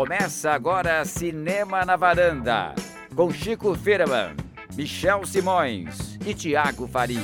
[0.00, 2.74] Começa agora Cinema na Varanda,
[3.14, 4.34] com Chico Firman,
[4.74, 7.20] Michel Simões e Tiago Faria.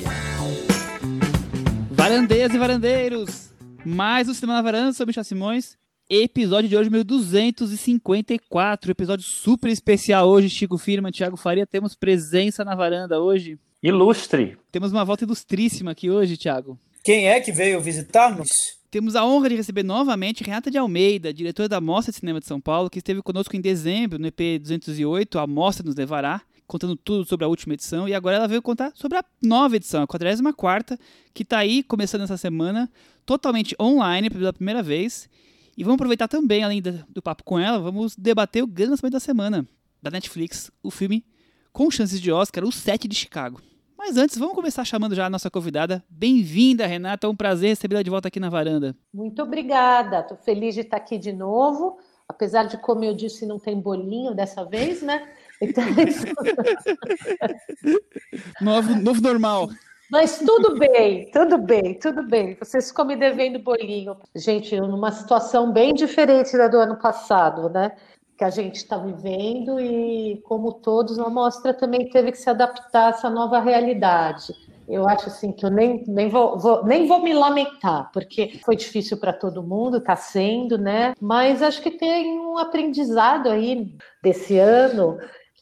[1.91, 3.51] Varandeiras e varandeiros,
[3.83, 5.79] mais um Cinema na Varanda sobre Michel Simões.
[6.07, 12.75] Episódio de hoje, 1254, episódio super especial hoje, Chico Firman, Tiago Faria, temos presença na
[12.75, 13.59] varanda hoje.
[13.83, 14.59] Ilustre.
[14.71, 16.79] Temos uma volta ilustríssima aqui hoje, Tiago.
[17.03, 18.76] Quem é que veio visitar-nos?
[18.91, 22.47] Temos a honra de receber novamente Renata de Almeida, diretora da Mostra de Cinema de
[22.47, 26.97] São Paulo, que esteve conosco em dezembro, no EP 208, A Mostra nos Levará, contando
[26.97, 30.07] tudo sobre a última edição, e agora ela veio contar sobre a nova edição, a
[30.07, 30.99] 44
[31.35, 32.91] que está aí, começando essa semana,
[33.25, 35.29] totalmente online pela primeira vez.
[35.77, 39.21] E vamos aproveitar também, além do papo com ela, vamos debater o grande lançamento da
[39.21, 39.67] semana,
[40.01, 41.25] da Netflix, o filme
[41.73, 43.61] com chances de Oscar, O Sete de Chicago.
[43.99, 46.05] Mas antes, vamos começar chamando já a nossa convidada.
[46.09, 47.27] Bem-vinda, Renata.
[47.27, 48.95] É um prazer recebê-la de volta aqui na varanda.
[49.13, 50.21] Muito obrigada.
[50.21, 51.99] Estou feliz de estar aqui de novo.
[52.29, 55.27] Apesar de, como eu disse, não tem bolinho dessa vez, né?
[55.63, 55.85] Então...
[58.61, 59.71] novo, novo normal.
[60.11, 62.57] Mas tudo bem, tudo bem, tudo bem.
[62.61, 64.17] Vocês ficam me devendo bolinho.
[64.35, 67.93] Gente, numa situação bem diferente da do ano passado, né?
[68.37, 73.07] Que a gente está vivendo e, como todos, a mostra também teve que se adaptar
[73.07, 74.53] a essa nova realidade.
[74.89, 78.77] Eu acho assim que eu nem, nem, vou, vou nem vou me lamentar, porque foi
[78.77, 81.15] difícil para todo mundo, está sendo, né?
[81.21, 85.19] Mas acho que tem um aprendizado aí desse ano,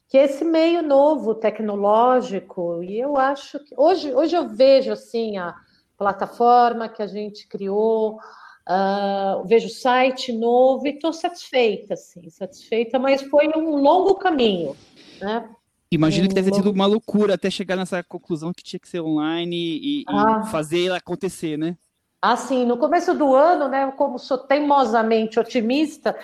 [0.09, 5.39] que é esse meio novo, tecnológico, e eu acho que hoje, hoje eu vejo assim
[5.39, 5.55] a
[5.97, 8.19] plataforma que a gente criou,
[8.67, 14.75] Uh, vejo o site novo e estou satisfeita, sim, satisfeita, mas foi um longo caminho,
[15.21, 15.49] né?
[15.91, 18.89] Imagino um que deve ter sido uma loucura até chegar nessa conclusão que tinha que
[18.89, 20.43] ser online e, ah.
[20.43, 21.77] e fazer acontecer, né?
[22.23, 26.17] Assim, no começo do ano, né, como sou teimosamente otimista,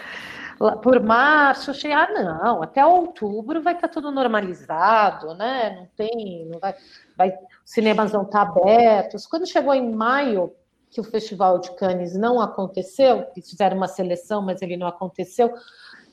[0.83, 5.77] por março, achei, ah, não, até outubro vai estar tá tudo normalizado, né?
[5.79, 6.75] Não tem, não vai,
[7.17, 9.27] vai, os cinemas vão estar tá abertos.
[9.27, 10.53] Quando chegou em maio,
[10.91, 15.53] que o Festival de Cannes não aconteceu, que fizeram uma seleção, mas ele não aconteceu.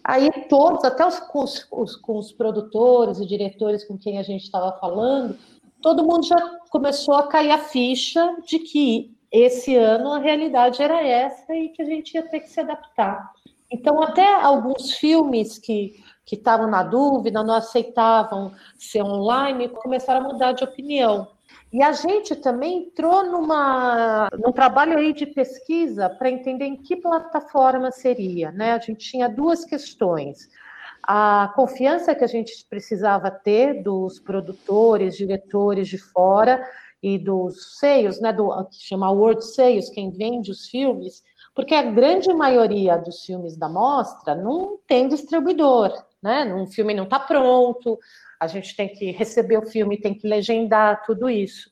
[0.04, 4.44] Aí todos, até os, com, os, com os produtores e diretores com quem a gente
[4.44, 5.38] estava falando,
[5.82, 6.40] todo mundo já
[6.70, 11.82] começou a cair a ficha de que esse ano a realidade era essa e que
[11.82, 13.32] a gente ia ter que se adaptar.
[13.70, 20.34] Então, até alguns filmes que que estavam na dúvida, não aceitavam ser online, começaram a
[20.34, 21.30] mudar de opinião.
[21.72, 26.96] E a gente também entrou numa, num trabalho aí de pesquisa para entender em que
[26.96, 28.52] plataforma seria.
[28.52, 28.72] Né?
[28.72, 30.50] A gente tinha duas questões.
[31.04, 36.62] A confiança que a gente precisava ter dos produtores, diretores de fora
[37.02, 41.24] e dos seios, né, do que chama World Sales, quem vende os filmes,
[41.56, 45.92] porque a grande maioria dos filmes da mostra não tem distribuidor,
[46.22, 46.54] né?
[46.54, 47.98] Um filme não está pronto,
[48.40, 51.70] a gente tem que receber o filme, tem que legendar tudo isso.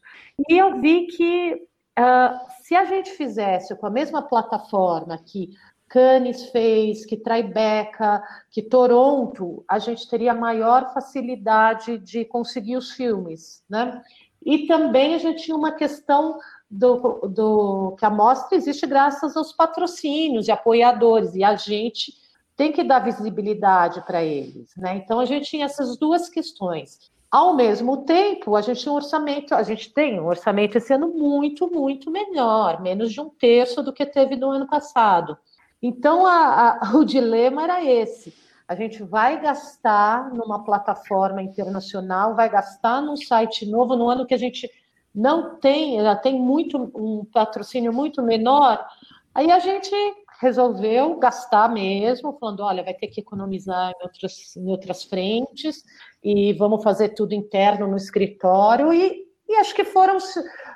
[0.49, 1.53] E eu vi que
[1.99, 5.49] uh, se a gente fizesse com a mesma plataforma que
[5.87, 13.63] Cannes fez, que Tribeca, que Toronto, a gente teria maior facilidade de conseguir os filmes,
[13.69, 14.01] né?
[14.43, 16.37] E também a gente tinha uma questão
[16.69, 22.13] do, do que a mostra existe graças aos patrocínios e apoiadores, e a gente
[22.55, 24.95] tem que dar visibilidade para eles, né?
[24.97, 27.11] Então a gente tinha essas duas questões.
[27.29, 31.09] Ao mesmo tempo, a gente tinha um orçamento, a gente tem um orçamento esse ano
[31.09, 35.37] muito, muito menor, menos de um terço do que teve no ano passado.
[35.81, 38.33] Então a, a, o dilema era esse.
[38.67, 44.33] A gente vai gastar numa plataforma internacional, vai gastar num site novo no ano que
[44.33, 44.69] a gente
[45.13, 48.85] não tem, já tem muito um patrocínio muito menor.
[49.33, 49.93] Aí a gente
[50.39, 55.83] resolveu gastar mesmo, falando: olha, vai ter que economizar em outras, em outras frentes
[56.23, 58.93] e vamos fazer tudo interno no escritório.
[58.93, 60.17] E, e acho que foram,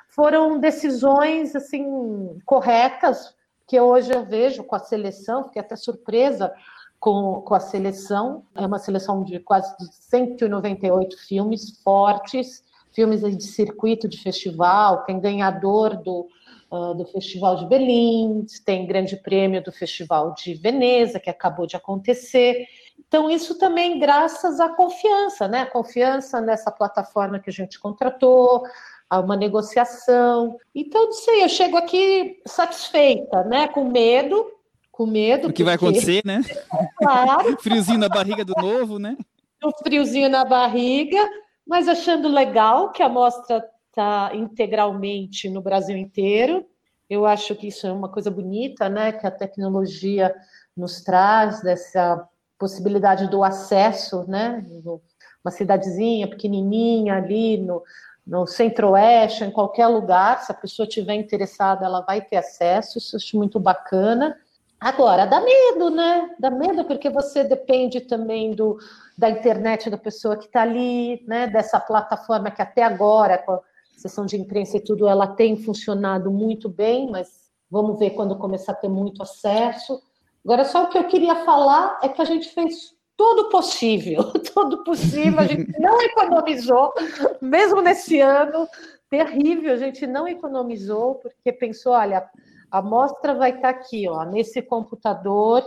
[0.08, 3.34] foram decisões assim corretas
[3.66, 6.52] que hoje eu vejo com a seleção, fiquei até surpresa
[6.98, 8.44] com, com a seleção.
[8.54, 9.72] É uma seleção de quase
[10.08, 16.26] 198 filmes fortes, filmes de circuito de festival, tem ganhador do
[16.70, 21.76] uh, do Festival de Berlim, tem grande prêmio do Festival de Veneza, que acabou de
[21.76, 22.66] acontecer.
[22.98, 25.62] Então, isso também graças à confiança, né?
[25.62, 28.62] A confiança nessa plataforma que a gente contratou,
[29.10, 30.56] a uma negociação.
[30.72, 33.66] Então, não sei, eu chego aqui satisfeita, né?
[33.66, 34.46] Com medo,
[34.92, 35.48] com medo.
[35.48, 35.64] O que porque...
[35.64, 36.40] vai acontecer, né?
[36.96, 37.56] Claro.
[37.60, 39.16] friozinho na barriga do novo, né?
[39.64, 41.28] Um friozinho na barriga,
[41.66, 43.64] mas achando legal que a mostra
[44.00, 46.64] está integralmente no Brasil inteiro.
[47.08, 49.12] Eu acho que isso é uma coisa bonita, né?
[49.12, 50.34] Que a tecnologia
[50.76, 52.26] nos traz dessa
[52.58, 54.64] possibilidade do acesso, né?
[55.44, 57.82] Uma cidadezinha pequenininha ali no,
[58.26, 63.16] no centro-oeste, em qualquer lugar, se a pessoa tiver interessada, ela vai ter acesso, isso
[63.16, 64.36] eu acho muito bacana.
[64.78, 66.30] Agora, dá medo, né?
[66.38, 68.78] Dá medo porque você depende também do,
[69.18, 71.48] da internet da pessoa que está ali, né?
[71.48, 73.69] Dessa plataforma que até agora, com a
[74.00, 78.72] sessão de imprensa e tudo, ela tem funcionado muito bem, mas vamos ver quando começar
[78.72, 80.00] a ter muito acesso.
[80.42, 84.82] Agora, só o que eu queria falar é que a gente fez tudo possível, tudo
[84.84, 86.94] possível, a gente não economizou,
[87.42, 88.66] mesmo nesse ano
[89.10, 92.26] terrível, a gente não economizou, porque pensou, olha,
[92.70, 95.62] a amostra vai estar aqui, ó, nesse computador,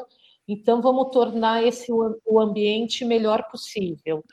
[0.47, 4.23] então vamos tornar esse o ambiente melhor possível.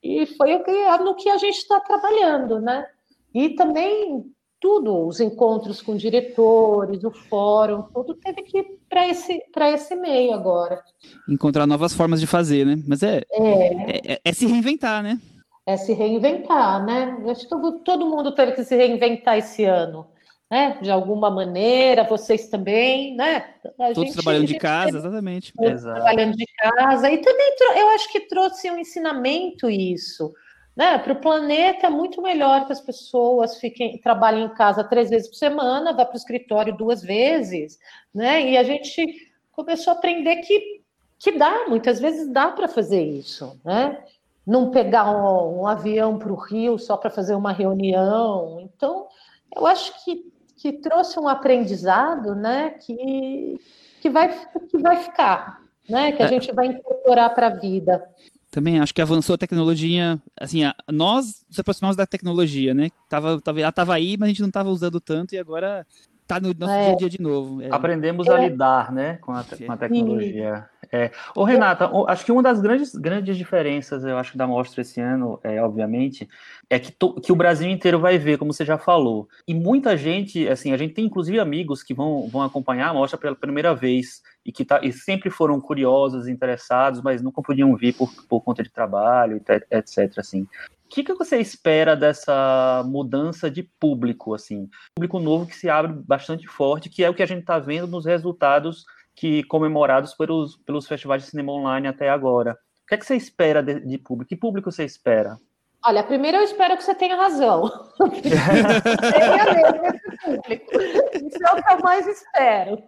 [0.00, 0.56] E foi
[1.02, 2.86] no que a gente está trabalhando, né?
[3.34, 4.24] E também
[4.60, 9.42] tudo, os encontros com diretores, o fórum, tudo teve que ir para esse,
[9.74, 10.82] esse meio agora.
[11.28, 12.76] Encontrar novas formas de fazer, né?
[12.86, 15.18] Mas é, é, é, é se reinventar, né?
[15.66, 17.16] É se reinventar, né?
[17.22, 17.48] Eu acho que
[17.84, 20.06] todo mundo teve que se reinventar esse ano
[20.50, 20.76] né?
[20.82, 23.54] De alguma maneira, vocês também, né?
[23.78, 25.52] A Todos gente, trabalhando de casa, exatamente.
[25.54, 27.10] Trabalhando de casa.
[27.10, 30.32] E também eu acho que trouxe um ensinamento isso.
[30.76, 30.98] Né?
[30.98, 35.28] Para o planeta é muito melhor que as pessoas fiquem trabalhem em casa três vezes
[35.28, 37.78] por semana, vá para o escritório duas vezes,
[38.14, 38.50] né?
[38.50, 40.82] E a gente começou a aprender que,
[41.18, 44.02] que dá, muitas vezes dá para fazer isso, né?
[44.46, 48.60] Não pegar um, um avião para o Rio só para fazer uma reunião.
[48.60, 49.06] Então,
[49.54, 50.30] eu acho que
[50.60, 53.58] que trouxe um aprendizado, né, que,
[54.00, 54.28] que, vai,
[54.68, 56.28] que vai ficar, né, que a é.
[56.28, 58.06] gente vai incorporar para a vida.
[58.50, 63.40] Também acho que avançou a tecnologia, assim, a, nós nos aproximamos da tecnologia, né, tava,
[63.40, 65.86] tava, ela estava aí, mas a gente não estava usando tanto e agora
[66.30, 66.84] está no nosso é.
[66.84, 67.60] dia a dia de novo.
[67.60, 67.68] É.
[67.70, 68.48] Aprendemos a é.
[68.48, 70.68] lidar, né, com a, com a tecnologia.
[70.92, 71.10] É.
[71.36, 75.38] Ô, Renata, acho que uma das grandes, grandes diferenças, eu acho, da mostra esse ano,
[75.42, 76.28] é, obviamente,
[76.68, 79.28] é que, to, que o Brasil inteiro vai ver, como você já falou.
[79.46, 83.18] E muita gente, assim, a gente tem inclusive amigos que vão, vão acompanhar a mostra
[83.18, 87.94] pela primeira vez e que tá, e sempre foram curiosos, interessados, mas nunca podiam vir
[87.94, 89.40] por, por conta de trabalho,
[89.70, 90.18] etc.
[90.18, 90.46] Assim.
[90.90, 94.68] O que, que você espera dessa mudança de público, assim?
[94.96, 97.86] Público novo que se abre bastante forte, que é o que a gente está vendo
[97.86, 98.84] nos resultados
[99.14, 102.58] que comemorados pelos, pelos festivais de cinema online até agora.
[102.82, 104.30] O que, é que você espera de, de público?
[104.30, 105.38] Que público você espera?
[105.84, 107.70] Olha, primeiro eu espero que você tenha razão.
[108.10, 110.72] tenha mesmo esse público.
[110.74, 112.82] Isso é o que eu mais espero.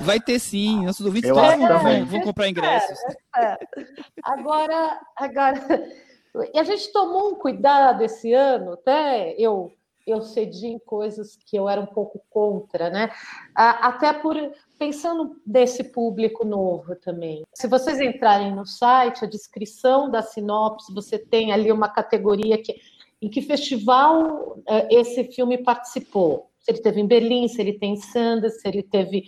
[0.00, 2.96] Vai ter sim, nossos ouvintes todos vão, vão, comprar ingressos.
[4.22, 5.60] Agora, agora,
[6.52, 9.72] e a gente tomou um cuidado esse ano, até eu
[10.06, 13.10] eu cedi em coisas que eu era um pouco contra, né?
[13.54, 14.34] Até por
[14.78, 17.42] pensando desse público novo também.
[17.52, 22.74] Se vocês entrarem no site, a descrição da sinopse, você tem ali uma categoria que
[23.20, 26.50] em que festival é, esse filme participou.
[26.60, 29.24] Se ele teve em Berlim, se ele tem em Sundance, se ele teve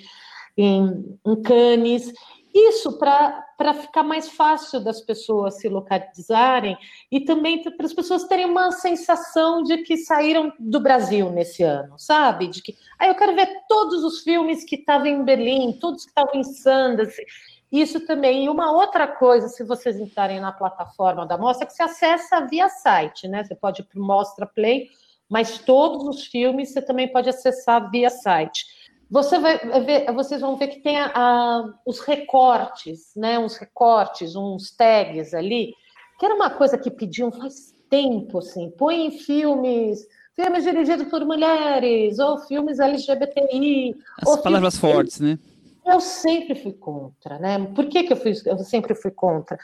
[0.56, 2.12] em, em Cannes.
[2.52, 6.76] Isso para ficar mais fácil das pessoas se localizarem
[7.10, 11.96] e também para as pessoas terem uma sensação de que saíram do Brasil nesse ano,
[11.96, 12.48] sabe?
[12.48, 16.10] De que ah, eu quero ver todos os filmes que estavam em Berlim, todos que
[16.10, 17.24] estavam em Sundance.
[17.70, 18.46] Isso também.
[18.46, 22.44] E uma outra coisa, se vocês entrarem na plataforma da mostra, é que você acessa
[22.46, 23.44] via site, né?
[23.44, 24.90] Você pode ir para o Mostra Play,
[25.28, 28.79] mas todos os filmes você também pode acessar via site
[29.10, 33.38] você vai ver, vocês vão ver que tem a, a, os recortes, né?
[33.38, 35.74] Uns recortes, uns tags ali,
[36.18, 38.70] que era uma coisa que pediam faz tempo, assim.
[38.70, 43.96] Põe filmes, filmes dirigidos por mulheres, ou filmes LGBTI.
[44.22, 44.94] As palavras filmes...
[44.96, 45.38] fortes, né?
[45.84, 47.58] Eu sempre fui contra, né?
[47.74, 49.58] Por que, que eu, fui, eu sempre fui contra?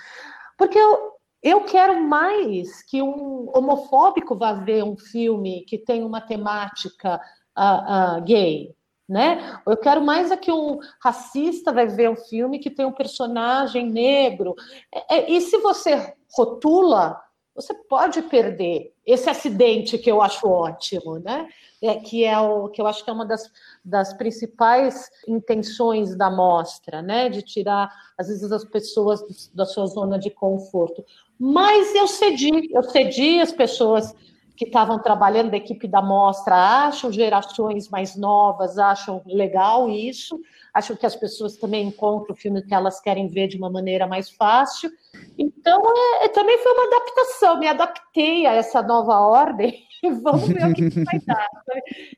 [0.58, 6.20] Porque eu, eu quero mais que um homofóbico vá ver um filme que tem uma
[6.20, 7.20] temática
[7.56, 8.74] uh, uh, gay,
[9.08, 9.60] né?
[9.66, 13.88] Eu quero mais é que um racista vai ver um filme que tem um personagem
[13.88, 14.54] negro.
[14.92, 17.20] É, é, e se você rotula,
[17.54, 21.48] você pode perder esse acidente que eu acho ótimo, né?
[21.82, 23.50] É, que é o que eu acho que é uma das,
[23.84, 27.28] das principais intenções da mostra, né?
[27.28, 31.04] De tirar às vezes as pessoas da sua zona de conforto.
[31.38, 34.14] Mas eu cedi, eu cedi as pessoas
[34.56, 36.54] que estavam trabalhando da equipe da mostra
[36.86, 40.40] acham, gerações mais novas acham legal isso,
[40.72, 44.06] acham que as pessoas também encontram o filme que elas querem ver de uma maneira
[44.06, 44.90] mais fácil.
[45.38, 45.82] Então,
[46.20, 50.66] é, é também foi uma adaptação, me adaptei a essa nova ordem e vamos ver
[50.66, 51.48] o que, que vai dar.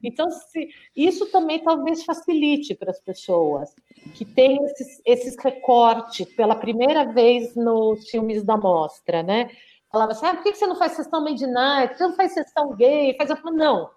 [0.02, 3.75] Então, se, isso também talvez facilite para as pessoas
[4.14, 9.50] que têm esses, esses recortes pela primeira vez nos filmes da mostra, né?
[9.90, 11.88] Falava assim, ah, por que você não faz sessão midnight?
[11.88, 13.16] Por que você não faz sessão gay?
[13.16, 13.30] Faz...
[13.30, 13.90] Eu falo, não,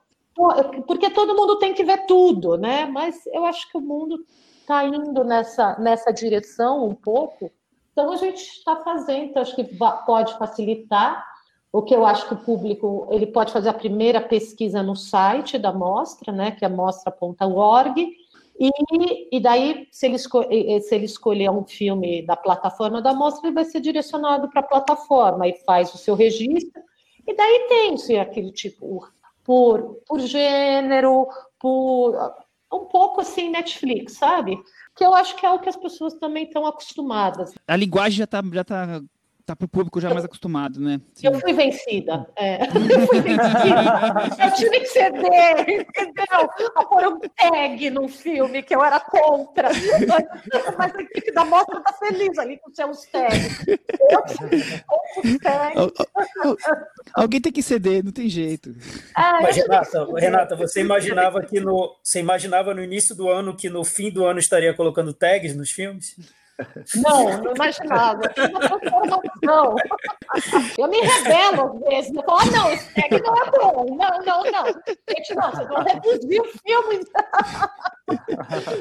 [0.88, 2.86] porque todo mundo tem que ver tudo, né?
[2.86, 4.24] Mas eu acho que o mundo
[4.60, 7.52] está indo nessa, nessa direção um pouco.
[7.92, 9.64] Então a gente está fazendo, acho que
[10.06, 11.30] pode facilitar.
[11.74, 15.58] O que eu acho que o público ele pode fazer a primeira pesquisa no site
[15.58, 16.52] da mostra, né?
[16.52, 18.21] Que é mostra.org
[18.70, 23.56] e, e daí, se ele, se ele escolher um filme da plataforma da mostra, ele
[23.56, 26.82] vai ser direcionado para a plataforma e faz o seu registro.
[27.28, 29.08] E daí tem-se aquele tipo,
[29.44, 31.28] por, por gênero,
[31.60, 32.16] por
[32.72, 34.58] um pouco assim Netflix, sabe?
[34.96, 37.54] Que eu acho que é o que as pessoas também estão acostumadas.
[37.68, 39.02] A linguagem já está já tá
[39.52, 41.02] tá para o público já mais acostumado, né?
[41.14, 41.28] Sim.
[41.28, 42.28] Eu fui vencida.
[42.36, 42.64] É.
[42.64, 44.46] Eu fui vencida.
[44.46, 46.50] Eu tive que ceder, entendeu?
[46.76, 49.70] A pôr um tag num filme que eu era contra.
[50.78, 53.66] Mas a equipe da mostra tá feliz ali com seus tags.
[57.14, 58.76] Alguém tem que ceder, não tem jeito.
[59.16, 61.96] Ah, Mas, Renata, Renata, você imaginava que no.
[62.04, 65.72] Você imaginava no início do ano que no fim do ano estaria colocando tags nos
[65.72, 66.16] filmes?
[66.96, 68.22] Não, não imaginava.
[69.42, 69.76] Não.
[70.78, 72.14] Eu me revelo às vezes.
[72.14, 73.96] Eu falo, ah, não, esse tag não é bom.
[73.96, 74.66] Não, não, não.
[74.66, 77.06] Gente, não, vocês vão reduzir o filme.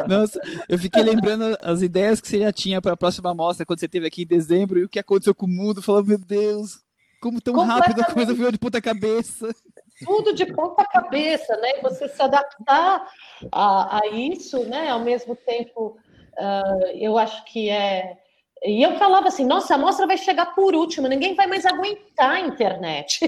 [0.08, 3.80] Nossa, eu fiquei lembrando as ideias que você já tinha para a próxima mostra, quando
[3.80, 5.82] você esteve aqui em dezembro, e o que aconteceu com o mundo.
[5.82, 6.80] Falando, meu Deus,
[7.20, 9.54] como tão rápido a coisa virou de ponta cabeça.
[10.04, 11.78] Tudo de ponta cabeça, né?
[11.78, 13.06] E você se adaptar
[13.52, 14.88] a, a isso, né?
[14.88, 15.98] Ao mesmo tempo
[16.38, 18.16] Uh, eu acho que é.
[18.62, 22.32] E eu falava assim: nossa, a mostra vai chegar por último, ninguém vai mais aguentar
[22.32, 23.20] a internet.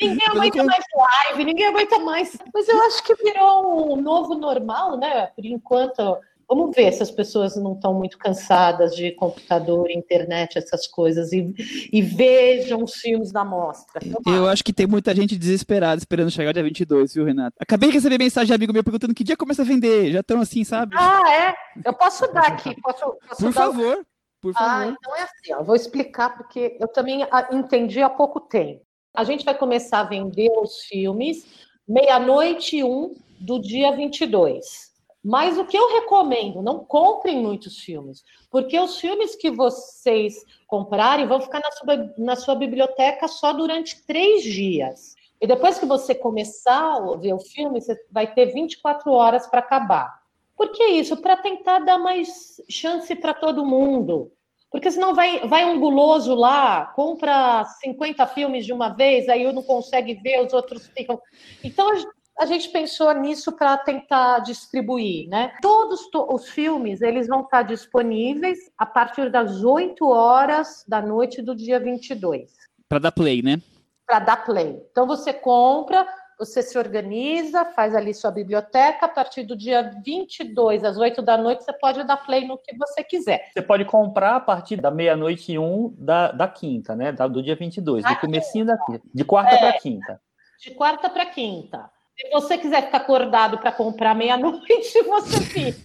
[0.00, 2.36] ninguém aguenta mais live, ninguém aguenta mais.
[2.52, 5.28] Mas eu acho que virou um novo normal, né?
[5.28, 6.18] Por enquanto,
[6.50, 11.54] Vamos ver se as pessoas não estão muito cansadas de computador, internet, essas coisas, e,
[11.92, 14.02] e vejam os filmes da mostra.
[14.26, 17.56] Eu acho que tem muita gente desesperada esperando chegar dia 22, viu, Renato?
[17.60, 20.10] Acabei de receber mensagem de amigo meu perguntando que dia começa a vender.
[20.10, 20.96] Já estão assim, sabe?
[20.98, 21.54] Ah, é?
[21.84, 22.74] Eu posso dar aqui.
[22.80, 24.06] Posso, posso Por dar favor.
[24.40, 24.72] Por ah, favor.
[24.72, 28.82] Ah, então é assim, ó, vou explicar porque eu também ah, entendi há pouco tempo.
[29.14, 31.46] A gente vai começar a vender os filmes
[31.86, 34.89] meia-noite um do dia 22.
[35.22, 40.34] Mas o que eu recomendo, não comprem muitos filmes, porque os filmes que vocês
[40.66, 45.14] comprarem vão ficar na sua, na sua biblioteca só durante três dias.
[45.40, 49.60] E depois que você começar a ver o filme, você vai ter 24 horas para
[49.60, 50.20] acabar.
[50.56, 51.16] Por que isso?
[51.16, 54.30] Para tentar dar mais chance para todo mundo.
[54.70, 59.52] Porque senão vai, vai um guloso lá, compra 50 filmes de uma vez, aí um
[59.52, 61.20] não consegue ver, os outros ficam.
[61.64, 61.90] Então,
[62.40, 65.52] a gente pensou nisso para tentar distribuir, né?
[65.60, 71.54] Todos os filmes, eles vão estar disponíveis a partir das 8 horas da noite do
[71.54, 72.50] dia 22.
[72.88, 73.60] Para dar play, né?
[74.06, 74.82] Para dar play.
[74.90, 80.82] Então você compra, você se organiza, faz ali sua biblioteca, a partir do dia 22
[80.82, 83.50] às 8 da noite você pode dar play no que você quiser.
[83.52, 87.12] Você pode comprar a partir da meia-noite e um da, da quinta, né?
[87.12, 90.20] do dia 22, do comecinho da quinta, de quarta é, para quinta.
[90.58, 91.99] De quarta para quinta.
[92.20, 95.78] Se você quiser ficar acordado para comprar meia-noite, você fica.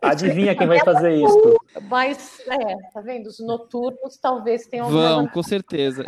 [0.00, 1.60] Adivinha quem vai fazer isso?
[1.90, 3.26] Mas, é, tá vendo?
[3.26, 4.88] Os noturnos talvez tenham.
[4.88, 6.04] Vão, com certeza.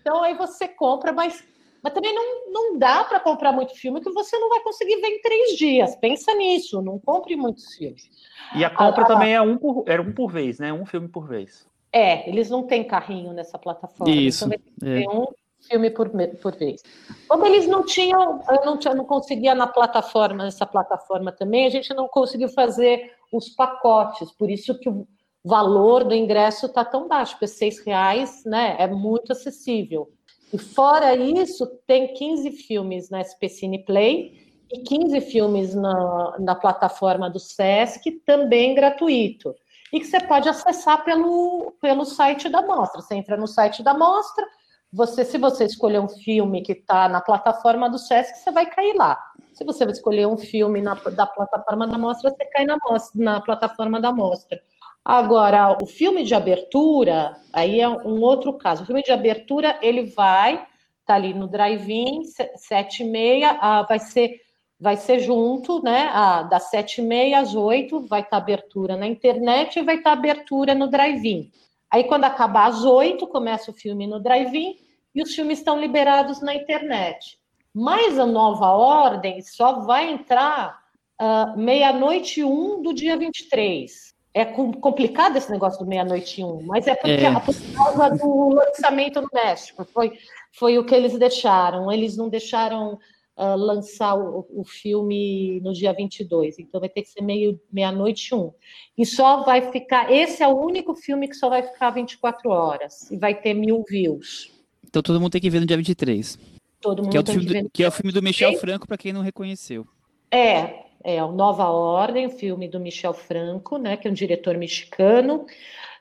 [0.00, 1.44] Então aí você compra, mas,
[1.82, 5.08] mas também não, não dá para comprar muito filme que você não vai conseguir ver
[5.08, 5.94] em três dias.
[5.96, 8.08] Pensa nisso, não compre muitos filmes.
[8.56, 10.72] E a compra ah, também é um por, era um por vez, né?
[10.72, 11.70] Um filme por vez.
[11.92, 14.12] É, eles não têm carrinho nessa plataforma.
[14.12, 14.48] Isso.
[14.78, 15.08] Então é.
[15.08, 15.26] um
[15.62, 16.82] filme por, por vez.
[17.28, 21.70] Como eles não tinham, eu não, tinha, não conseguia na plataforma, nessa plataforma também, a
[21.70, 25.06] gente não conseguiu fazer os pacotes, por isso que o
[25.44, 30.10] valor do ingresso está tão baixo, porque seis reais né, é muito acessível.
[30.52, 36.54] E fora isso, tem 15 filmes na SP Cine Play e 15 filmes na, na
[36.54, 39.54] plataforma do Sesc, também gratuito.
[39.92, 43.00] E que você pode acessar pelo, pelo site da mostra.
[43.00, 44.46] Você entra no site da mostra,
[44.92, 48.94] você, se você escolher um filme que está na plataforma do Sesc, você vai cair
[48.94, 49.18] lá.
[49.54, 53.40] Se você escolher um filme na, da plataforma da mostra, você cai na, mostra, na
[53.40, 54.60] plataforma da mostra.
[55.02, 58.82] Agora, o filme de abertura, aí é um outro caso.
[58.82, 60.66] O filme de abertura, ele vai,
[61.06, 62.22] tá ali no drive-in,
[62.56, 64.42] sete e meia, ah, vai ser
[64.78, 66.10] vai ser junto, né?
[66.12, 69.96] Ah, das sete e meia às oito, vai estar tá abertura na internet e vai
[69.96, 71.52] estar tá abertura no drive-in.
[71.88, 74.81] Aí, quando acabar às oito, começa o filme no drive-in
[75.14, 77.38] e os filmes estão liberados na internet.
[77.74, 80.78] Mas a nova ordem só vai entrar
[81.20, 84.12] uh, meia-noite um do dia 23.
[84.34, 87.40] É complicado esse negócio do meia-noite um, mas é porque é.
[87.40, 89.84] por causa do lançamento no México.
[89.84, 90.12] Foi,
[90.52, 91.92] foi o que eles deixaram.
[91.92, 92.98] Eles não deixaram
[93.36, 96.58] uh, lançar o, o, filme no dia 22.
[96.58, 98.52] Então vai ter que ser meio meia-noite um.
[98.96, 100.10] E só vai ficar.
[100.10, 103.84] Esse é o único filme que só vai ficar 24 horas e vai ter mil
[103.86, 104.51] views.
[104.92, 106.38] Então todo mundo tem que ver no dia 23.
[106.78, 108.98] Todo mundo que é o, filme do, que é o filme do Michel Franco, para
[108.98, 109.86] quem não reconheceu.
[110.30, 115.46] É, é o Nova Ordem, filme do Michel Franco, né, que é um diretor mexicano.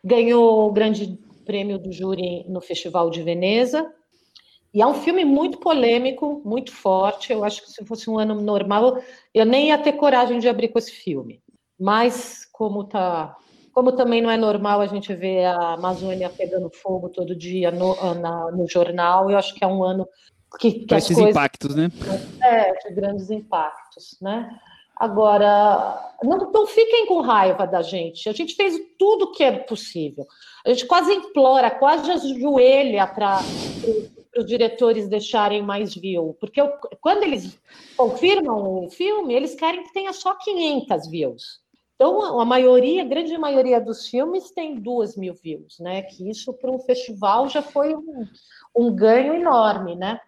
[0.04, 3.90] Ganhou o grande prêmio do júri no Festival de Veneza.
[4.74, 7.32] E é um filme muito polêmico, muito forte.
[7.32, 9.02] Eu acho que se fosse um ano normal,
[9.34, 11.42] eu nem ia ter coragem de abrir com esse filme.
[11.80, 13.38] Mas como tá,
[13.74, 17.96] como também não é normal a gente ver a Amazônia pegando fogo todo dia no,
[18.16, 20.08] na, no jornal, eu acho que é um ano
[20.60, 21.90] que, que esses coisas, impactos, né?
[22.42, 24.60] É, de grandes impactos, né?
[24.96, 28.30] Agora, não, não, fiquem com raiva da gente.
[28.30, 30.28] A gente fez tudo que é possível.
[30.64, 33.40] A gente quase implora, quase ajoelha para
[34.38, 36.38] os diretores deixarem mais view.
[36.40, 37.58] Porque eu, quando eles
[37.98, 41.62] confirmam o filme, eles querem que tenha só 500 views.
[42.02, 46.02] Então, a maioria, a grande maioria dos filmes tem duas mil views, né?
[46.02, 48.28] Que isso para um festival já foi um,
[48.76, 50.20] um ganho enorme, né?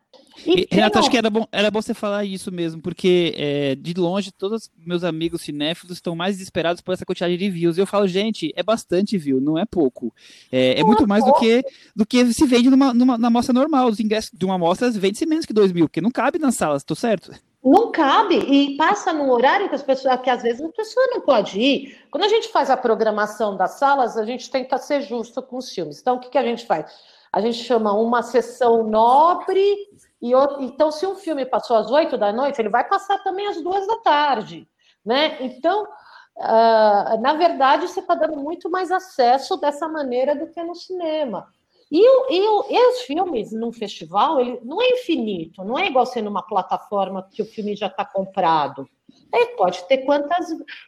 [0.46, 3.92] E, Renata, acho que era bom, era bom você falar isso mesmo, porque é, de
[3.96, 7.76] longe todos os meus amigos cinéfilos estão mais desesperados por essa quantidade de views.
[7.76, 10.14] E eu falo, gente, é bastante view, não é pouco.
[10.52, 11.64] É, é muito é mais do que,
[11.96, 13.90] do que se vende numa, numa, na amostra normal.
[13.90, 16.84] Os ingressos de uma amostra vende-se menos que 2 mil, porque não cabe nas salas,
[16.84, 17.32] tô certo?
[17.64, 21.22] Não cabe, e passa num horário que as pessoas, que às vezes a pessoa não
[21.22, 22.06] pode ir.
[22.12, 25.72] Quando a gente faz a programação das salas, a gente tenta ser justo com os
[25.72, 26.02] filmes.
[26.02, 26.92] Então, o que, que a gente faz?
[27.32, 29.78] A gente chama uma sessão nobre
[30.22, 33.48] e outro, então, se um filme passou às oito da noite, ele vai passar também
[33.48, 34.68] às duas da tarde,
[35.04, 35.38] né?
[35.40, 40.76] Então, uh, na verdade, você está dando muito mais acesso dessa maneira do que no
[40.76, 41.48] cinema.
[41.96, 46.24] E, e, e, os filmes num festival, ele não é infinito, não é igual ser
[46.24, 48.90] numa plataforma que o filme já está comprado.
[49.32, 50.48] Ele pode ter quantas,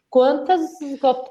[0.09, 0.61] quantas,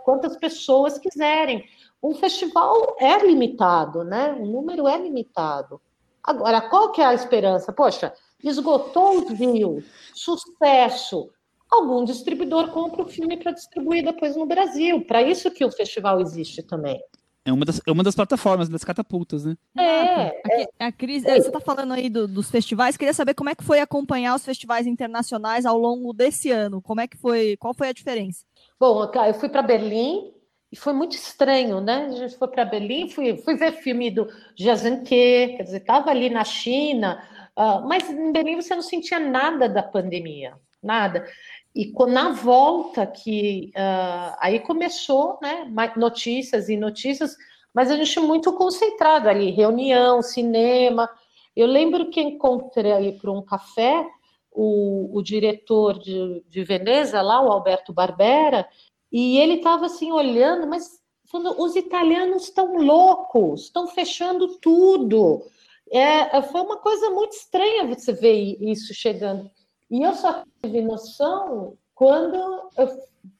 [0.04, 1.64] quantas pessoas quiserem.
[2.00, 4.32] Um festival é limitado, né?
[4.34, 5.80] O número é limitado.
[6.22, 7.72] Agora, qual que é a esperança?
[7.72, 9.84] Poxa, esgotou o views,
[10.14, 11.32] sucesso.
[11.68, 15.04] Algum distribuidor compra o filme para distribuir depois no Brasil.
[15.04, 17.02] Para isso que o festival existe também.
[17.44, 19.54] É uma das, é uma das plataformas, das catapultas, né?
[19.76, 20.62] É.
[20.62, 20.68] é.
[20.78, 23.80] A Cris, você está falando aí do, dos festivais, queria saber como é que foi
[23.80, 26.80] acompanhar os festivais internacionais ao longo desse ano.
[26.80, 27.56] Como é que foi?
[27.58, 28.44] Qual foi a diferença?
[28.80, 30.32] Bom, eu fui para Berlim,
[30.74, 32.06] e foi muito estranho, né?
[32.06, 34.26] A gente foi para Berlim, fui, fui ver filme do
[34.56, 37.22] Jazanke, quer dizer, estava ali na China,
[37.56, 41.28] uh, mas em Berlim você não sentia nada da pandemia, nada.
[41.74, 45.68] E na volta que uh, aí começou, né?
[45.96, 47.36] Notícias e notícias,
[47.74, 51.10] mas a gente muito concentrado ali, reunião, cinema.
[51.56, 54.06] Eu lembro que encontrei para um café
[54.52, 58.68] o, o diretor de, de Veneza, lá, o Alberto Barbera,
[59.10, 60.88] e ele estava assim olhando, mas
[61.24, 65.42] falando, os italianos estão loucos, estão fechando tudo.
[65.90, 69.50] É, foi uma coisa muito estranha você ver isso chegando.
[69.90, 72.36] E eu só tive noção quando
[72.76, 72.88] eu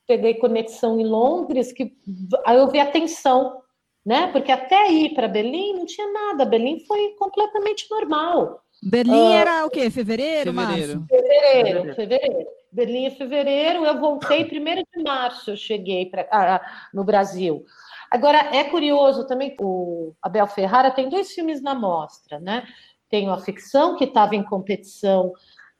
[0.06, 1.96] peguei conexão em Londres, que
[2.44, 3.60] aí eu vi a tensão,
[4.04, 4.28] né?
[4.28, 8.62] Porque até ir para Berlim não tinha nada, Berlim foi completamente normal.
[8.82, 9.90] Berlim uh, era o quê?
[9.90, 11.00] Fevereiro, fevereiro.
[11.00, 11.06] março?
[11.08, 12.46] Fevereiro, fevereiro.
[12.70, 16.60] Berlim em fevereiro, eu voltei primeiro de março, eu cheguei pra, ah,
[16.92, 17.64] no Brasil.
[18.10, 22.66] Agora, é curioso também, o Abel Ferrara tem dois filmes na mostra, né?
[23.08, 25.32] Tem a ficção, que estava em competição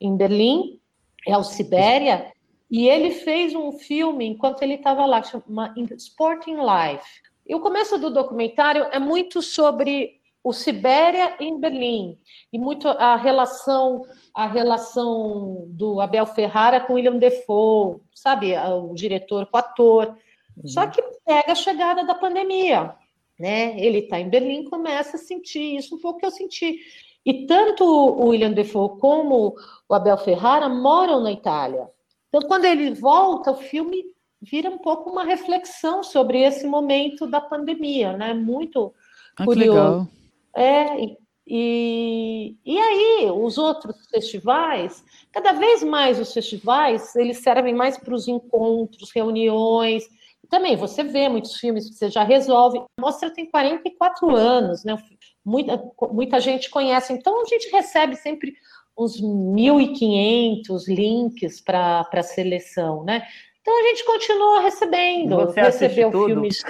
[0.05, 0.81] em Berlim,
[1.27, 2.33] é o Sibéria,
[2.71, 7.23] e ele fez um filme enquanto ele estava lá, chama Sporting Life.
[7.47, 12.19] E o começo do documentário é muito sobre o Sibéria em Berlim
[12.53, 14.03] e muito a relação
[14.35, 20.09] a relação do Abel Ferrara com William Defoe, sabe, o diretor com o ator.
[20.57, 20.67] Uhum.
[20.67, 22.95] Só que pega a chegada da pandemia,
[23.38, 23.79] né?
[23.79, 26.81] Ele está em Berlim, começa a sentir isso um pouco que eu senti.
[27.25, 29.55] E tanto o William Defoe como
[29.89, 31.89] o Abel Ferrara moram na Itália.
[32.29, 34.05] Então, quando ele volta, o filme
[34.43, 38.35] vira um pouco uma reflexão sobre esse momento da pandemia, né?
[38.35, 38.93] Muito
[39.37, 39.79] Ah, curioso.
[39.79, 40.09] legal.
[40.55, 47.75] É, e, e, e aí, os outros festivais, cada vez mais os festivais, eles servem
[47.75, 50.05] mais para os encontros, reuniões.
[50.51, 52.79] Também você vê muitos filmes que você já resolve.
[52.79, 54.97] A mostra tem 44 anos, né?
[55.44, 57.12] Muita, muita gente conhece.
[57.12, 58.54] Então, a gente recebe sempre
[58.96, 63.26] uns 1.500 links para a seleção, né?
[63.61, 65.37] Então, a gente continua recebendo.
[65.37, 66.26] Você recebeu tudo?
[66.26, 66.62] filmes...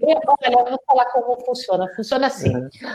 [0.00, 1.88] Eu- Olha, eu vou falar como funciona.
[1.94, 2.52] Funciona assim.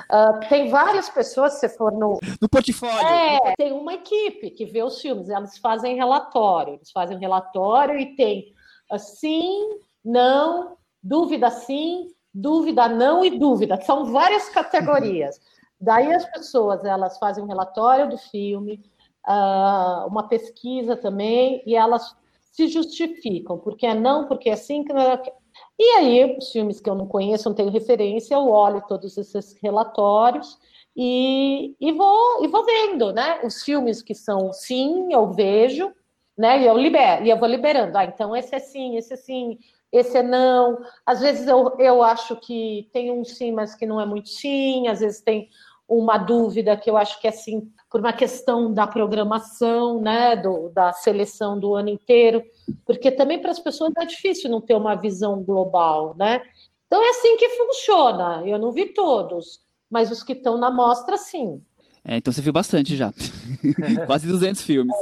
[0.10, 2.20] Ah, tem várias pessoas, se você for no.
[2.42, 3.08] No portfólio.
[3.08, 6.74] É, tem uma equipe que vê os filmes, elas fazem relatório.
[6.76, 8.54] Eles fazem relatório e tem
[8.92, 9.70] assim,
[10.04, 12.08] não, dúvida sim,
[12.38, 13.80] dúvida não e dúvida.
[13.82, 15.40] São várias categorias.
[15.80, 18.84] Daí as pessoas elas fazem um relatório do filme,
[19.26, 22.16] ah, uma pesquisa também, e elas
[22.52, 25.34] se justificam, porque é não, porque é sim, é...
[25.80, 29.56] E aí, os filmes que eu não conheço, não tenho referência, eu olho todos esses
[29.62, 30.58] relatórios
[30.96, 33.40] e, e, vou, e vou vendo, né?
[33.44, 35.92] Os filmes que são sim, eu vejo,
[36.38, 36.62] né?
[36.62, 37.98] E eu libero, e eu vou liberando.
[37.98, 39.60] Ah, então esse é sim, esse é sim,
[39.92, 40.78] esse é não.
[41.06, 44.88] Às vezes eu, eu acho que tem um sim, mas que não é muito sim,
[44.88, 45.50] às vezes tem
[45.88, 50.36] uma dúvida que eu acho que é sim, por uma questão da programação, né?
[50.36, 52.44] Do, da seleção do ano inteiro,
[52.86, 56.42] porque também para as pessoas é difícil não ter uma visão global, né?
[56.88, 58.44] Então é assim que funciona.
[58.46, 61.62] Eu não vi todos, mas os que estão na mostra, sim.
[62.04, 63.14] É, então você viu bastante já.
[64.08, 64.96] Quase 200 filmes.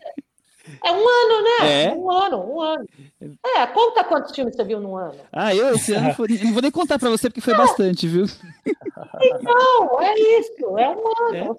[0.00, 0.11] É
[0.84, 1.84] um ano, né?
[1.84, 1.94] É?
[1.94, 2.86] Um ano, um ano.
[3.56, 5.14] É, conta quantos filmes você viu num ano.
[5.32, 8.26] Ah, eu esse ano foi- não vou nem contar pra você porque foi bastante, viu?
[9.42, 11.58] Não, é isso, é um ano.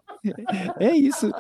[0.79, 1.31] É isso.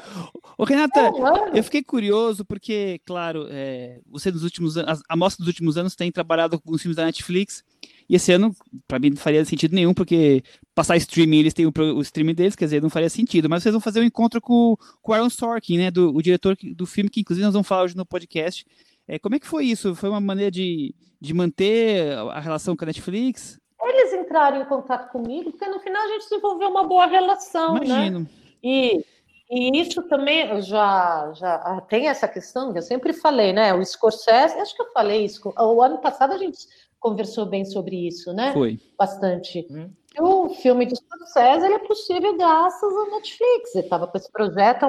[0.57, 5.15] Ô, Renata, É um eu fiquei curioso porque, claro, é, você nos últimos anos, a
[5.15, 7.63] mostra dos últimos anos tem trabalhado com os filmes da Netflix.
[8.09, 8.55] E esse ano,
[8.87, 10.43] pra mim, não faria sentido nenhum, porque
[10.75, 13.49] passar streaming, eles têm o, o streaming deles, quer dizer, não faria sentido.
[13.49, 15.91] Mas vocês vão fazer um encontro com, com o Aaron Sorkin, né?
[15.91, 18.65] Do, o diretor do filme, que inclusive nós vamos falar hoje no podcast.
[19.07, 19.95] É, como é que foi isso?
[19.95, 23.59] Foi uma maneira de, de manter a relação com a Netflix?
[23.81, 27.85] Eles entraram em contato comigo, porque no final a gente desenvolveu uma boa relação, né?
[27.85, 28.29] Imagino.
[28.63, 29.03] E,
[29.51, 33.73] e isso também já, já ah, tem essa questão que eu sempre falei, né?
[33.73, 35.53] O Scorsese, acho que eu falei isso.
[35.57, 36.57] O ano passado a gente
[37.03, 38.53] conversou bem sobre isso, né?
[38.53, 38.79] Foi.
[38.97, 39.67] Bastante.
[39.69, 39.89] Hum.
[40.19, 43.75] O filme do Scorsese ele é possível graças à Netflix.
[43.75, 44.85] Ele estava com esse projeto.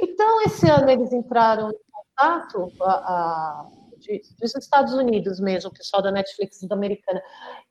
[0.00, 3.66] Então, esse ano eles entraram em contato a, a-
[3.98, 7.20] de- dos Estados Unidos mesmo, o pessoal da Netflix da americana,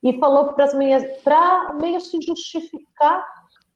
[0.04, 3.24] e falou para as minhas, para meio se justificar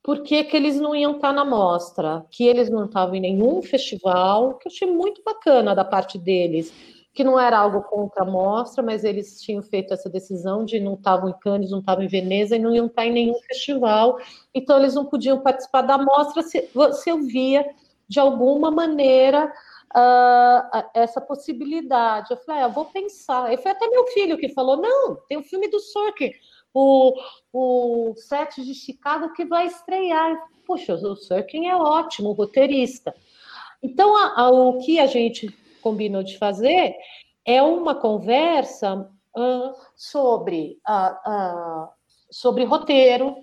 [0.04, 3.62] por que, que eles não iam estar na mostra, que eles não estavam em nenhum
[3.62, 6.74] festival, que eu achei muito bacana da parte deles,
[7.14, 10.94] que não era algo contra a mostra, mas eles tinham feito essa decisão de não
[10.94, 14.18] estavam em Cannes, não estavam em Veneza e não iam estar em nenhum festival,
[14.54, 17.66] então eles não podiam participar da mostra se, se eu via
[18.08, 19.52] de alguma maneira
[19.94, 22.32] ah, essa possibilidade.
[22.32, 23.52] Eu falei, ah, eu vou pensar.
[23.54, 26.32] E foi até meu filho que falou: não, tem o filme do Sorkin,
[26.74, 27.14] o,
[27.52, 30.38] o Sete de Chicago que vai estrear.
[30.66, 33.14] Poxa, o Sorkin é ótimo, roteirista.
[33.84, 35.50] Então, a- a- o que a gente
[35.82, 36.96] combinou de fazer
[37.46, 41.90] é uma conversa ah, sobre, ah, ah,
[42.32, 43.36] sobre roteiro,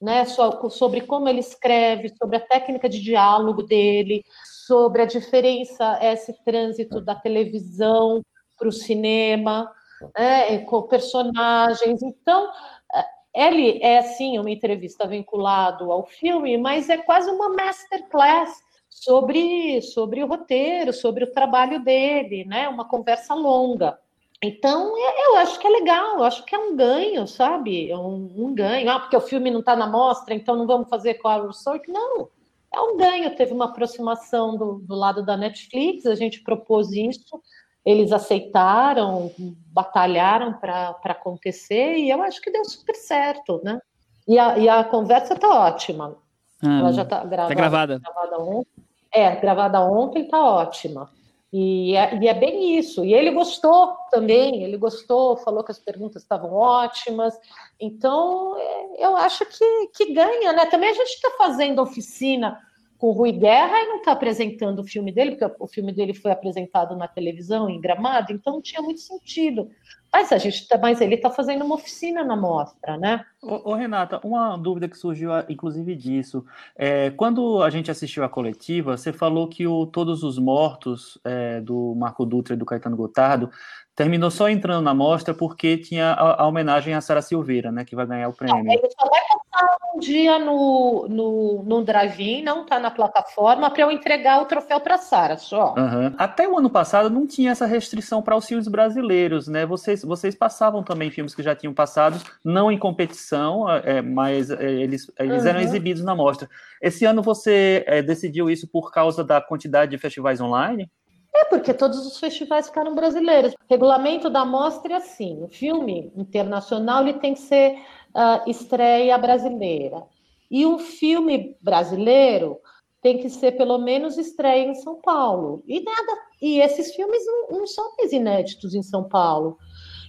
[0.00, 4.22] né, so- sobre como ele escreve, sobre a técnica de diálogo dele,
[4.66, 8.22] sobre a diferença, esse trânsito da televisão
[8.58, 9.70] para o cinema,
[10.18, 12.02] né, com personagens.
[12.02, 12.50] Então,
[12.94, 13.04] eh,
[13.34, 18.65] ele é, sim, uma entrevista vinculado ao filme, mas é quase uma masterclass
[19.00, 22.66] sobre, sobre o roteiro, sobre o trabalho dele, né?
[22.68, 23.98] Uma conversa longa.
[24.42, 27.90] Então, é- eu acho que é legal, eu acho que é um ganho, sabe?
[27.90, 28.90] É um, um ganho.
[28.90, 31.92] Ah, porque o filme não está na mostra, então não vamos fazer com a Sorkin.
[31.92, 32.28] Não,
[32.72, 33.34] é um ganho.
[33.36, 37.40] Teve uma aproximação do, do lado da Netflix, a gente propôs isso,
[37.84, 39.30] eles aceitaram,
[39.72, 43.78] batalharam para acontecer, e eu acho que deu super certo, né?
[44.26, 46.16] E a, e a conversa está ótima.
[46.62, 47.48] Ah, Ela já está gravada.
[47.48, 47.98] tá gravada.
[48.00, 48.75] gravada ontem.
[49.16, 51.10] É, gravada ontem, está ótima.
[51.50, 53.02] E é, e é bem isso.
[53.02, 57.34] E ele gostou também, ele gostou, falou que as perguntas estavam ótimas.
[57.80, 60.66] Então, é, eu acho que, que ganha, né?
[60.66, 62.60] Também a gente está fazendo oficina
[62.98, 66.12] com o Rui Guerra e não está apresentando o filme dele, porque o filme dele
[66.12, 69.70] foi apresentado na televisão, em Gramado, então não tinha muito sentido.
[70.16, 73.22] Mas a gente tá, mas ele está fazendo uma oficina na mostra, né?
[73.42, 76.42] Ô, ô, Renata, uma dúvida que surgiu, inclusive, disso.
[76.74, 81.60] É, quando a gente assistiu a coletiva, você falou que o Todos os Mortos, é,
[81.60, 83.50] do Marco Dutra e do Caetano Gotardo,
[83.96, 87.96] terminou só entrando na mostra porque tinha a, a homenagem a Sara Silveira, né, que
[87.96, 88.62] vai ganhar o prêmio.
[88.62, 93.70] Não, ele só vai passar um dia no, no, no drive-in, não está na plataforma,
[93.70, 95.74] para eu entregar o troféu para Sara, só.
[95.78, 96.14] Uhum.
[96.18, 99.64] Até o ano passado não tinha essa restrição para os filmes brasileiros, né?
[99.64, 104.70] Vocês, vocês passavam também filmes que já tinham passado, não em competição, é, mas é,
[104.70, 105.48] eles, eles uhum.
[105.48, 106.50] eram exibidos na mostra.
[106.82, 110.90] Esse ano você é, decidiu isso por causa da quantidade de festivais online?
[111.38, 113.52] É porque todos os festivais ficaram brasileiros.
[113.52, 117.78] O regulamento da mostra é assim: o filme internacional ele tem que ser
[118.14, 120.02] uh, estreia brasileira.
[120.50, 122.58] E o filme brasileiro
[123.02, 125.62] tem que ser pelo menos estreia em São Paulo.
[125.66, 126.18] E nada.
[126.40, 129.58] E esses filmes não, não são mais inéditos em São Paulo.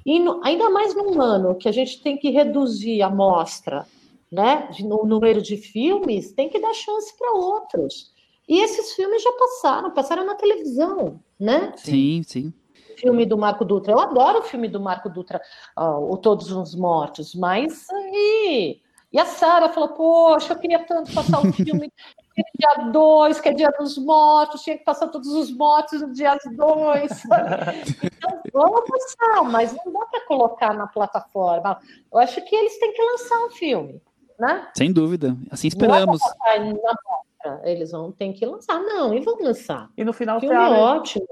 [0.06, 3.86] E no, ainda mais num ano que a gente tem que reduzir a mostra,
[4.32, 8.14] né, no número de filmes, tem que dar chance para outros.
[8.48, 11.74] E esses filmes já passaram, passaram na televisão, né?
[11.76, 12.54] Sim, sim.
[12.98, 13.94] Filme do Marco Dutra.
[13.94, 15.42] Eu adoro o filme do Marco Dutra,
[15.78, 18.80] o Todos os Mortos, mas e,
[19.12, 21.92] e a Sara falou: Poxa, eu queria tanto passar o filme
[22.58, 26.38] dia 2, que é dia dos mortos, tinha que passar todos os mortos no dia
[26.46, 27.12] 2.
[28.04, 31.80] então, vamos passar, mas não dá para colocar na plataforma.
[32.12, 34.02] Eu acho que eles têm que lançar um filme,
[34.40, 34.70] né?
[34.76, 36.20] Sem dúvida, assim esperamos.
[36.22, 36.60] Não é
[37.64, 38.80] eles vão ter que lançar.
[38.82, 39.90] Não, e vão lançar.
[39.98, 41.28] E no final filme abre, ótimo.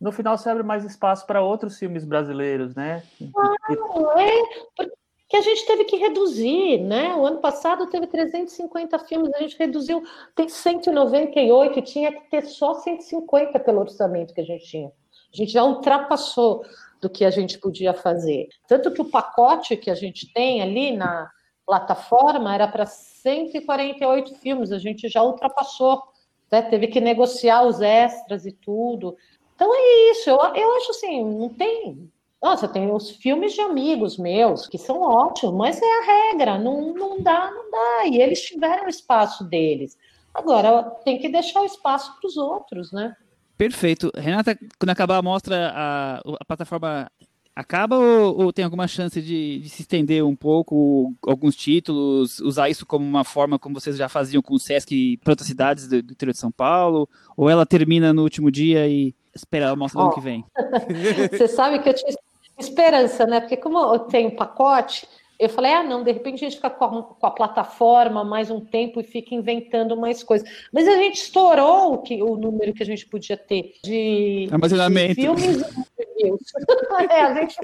[0.00, 3.02] No final você abre mais espaço para outros filmes brasileiros, né?
[3.36, 4.86] Ah, é,
[5.28, 7.14] porque a gente teve que reduzir, né?
[7.14, 10.02] O ano passado teve 350 filmes, a gente reduziu,
[10.34, 14.88] tem 198, tinha que ter só 150 pelo orçamento que a gente tinha.
[14.88, 16.64] A gente já ultrapassou
[17.00, 18.48] do que a gente podia fazer.
[18.66, 21.30] Tanto que o pacote que a gente tem ali na
[21.68, 26.02] plataforma era para 148 filmes, a gente já ultrapassou,
[26.50, 26.62] né?
[26.62, 29.14] teve que negociar os extras e tudo.
[29.54, 32.10] Então é isso, eu, eu acho assim, não tem.
[32.42, 36.94] Nossa, tem os filmes de amigos meus que são ótimos, mas é a regra, não,
[36.94, 38.06] não dá, não dá.
[38.06, 39.98] E eles tiveram o espaço deles.
[40.32, 43.14] Agora tem que deixar o espaço para os outros, né?
[43.58, 44.10] Perfeito.
[44.16, 47.10] Renata, quando acabar a mostra, a, a plataforma
[47.58, 52.68] acaba ou, ou, tem alguma chance de, de, se estender um pouco, alguns títulos, usar
[52.68, 56.00] isso como uma forma como vocês já faziam com o Sesc para outras cidades do,
[56.00, 57.08] do, interior de São Paulo?
[57.36, 60.44] Ou ela termina no último dia e espera a mostra do ano que vem?
[61.36, 62.14] Você sabe que eu tinha
[62.56, 63.40] esperança, né?
[63.40, 66.84] Porque como eu tenho pacote, eu falei, ah, não, de repente a gente fica com
[66.84, 70.48] a, com a, plataforma mais um tempo e fica inventando mais coisas.
[70.72, 75.14] Mas a gente estourou o, que, o número que a gente podia ter de, de
[75.14, 75.62] filmes
[77.08, 77.56] é, a gente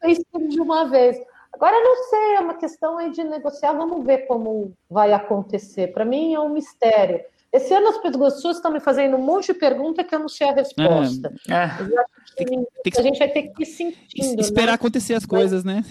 [0.00, 1.16] fez tudo de uma vez.
[1.52, 5.92] Agora, não sei, é uma questão aí de negociar, vamos ver como vai acontecer.
[5.92, 7.20] Para mim é um mistério.
[7.52, 10.48] Esse ano as pessoas estão me fazendo um monte de pergunta que eu não sei
[10.48, 11.32] a resposta.
[11.48, 12.98] É, é.
[12.98, 14.40] a gente vai ter que ir sentindo.
[14.40, 14.72] Esperar né?
[14.72, 15.84] acontecer as coisas, né?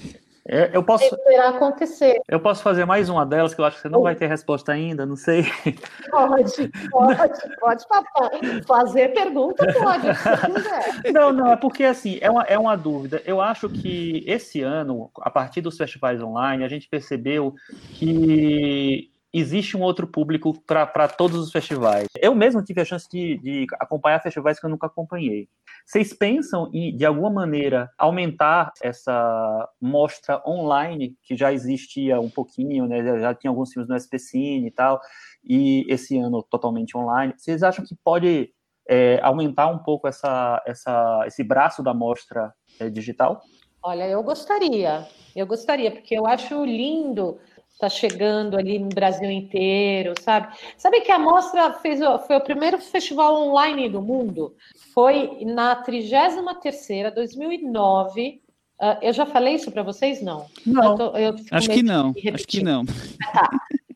[0.46, 2.20] É, eu posso esperar acontecer.
[2.28, 4.74] Eu posso fazer mais uma delas que eu acho que você não vai ter resposta
[4.74, 5.46] ainda, não sei.
[6.10, 8.62] Pode, pode, pode papai.
[8.68, 10.08] fazer pergunta, pode,
[11.02, 13.22] se Não, não, é porque assim, é uma, é uma dúvida.
[13.26, 17.56] Eu acho que esse ano, a partir dos festivais online, a gente percebeu
[17.94, 22.08] que existe um outro público para todos os festivais.
[22.20, 25.50] Eu mesmo tive a chance de, de, acompanhar festivais que eu nunca acompanhei.
[25.86, 32.88] Vocês pensam em, de alguma maneira, aumentar essa mostra online, que já existia um pouquinho,
[32.88, 33.04] né?
[33.04, 35.00] já, já tinha alguns filmes no SPCine e tal,
[35.44, 37.34] e esse ano totalmente online.
[37.38, 38.50] Vocês acham que pode
[38.88, 43.42] é, aumentar um pouco essa, essa, esse braço da mostra é, digital?
[43.82, 47.38] Olha, eu gostaria, eu gostaria, porque eu acho lindo
[47.74, 50.56] está chegando ali no Brasil inteiro, sabe?
[50.78, 54.56] Sabe que a mostra fez, foi o primeiro festival online do mundo?
[54.94, 58.42] Foi na 33ª, 2009.
[58.80, 60.22] Uh, eu já falei isso para vocês?
[60.22, 60.46] Não.
[60.66, 62.86] Não, eu tô, eu acho que não, acho que não.
[62.86, 63.50] Tá.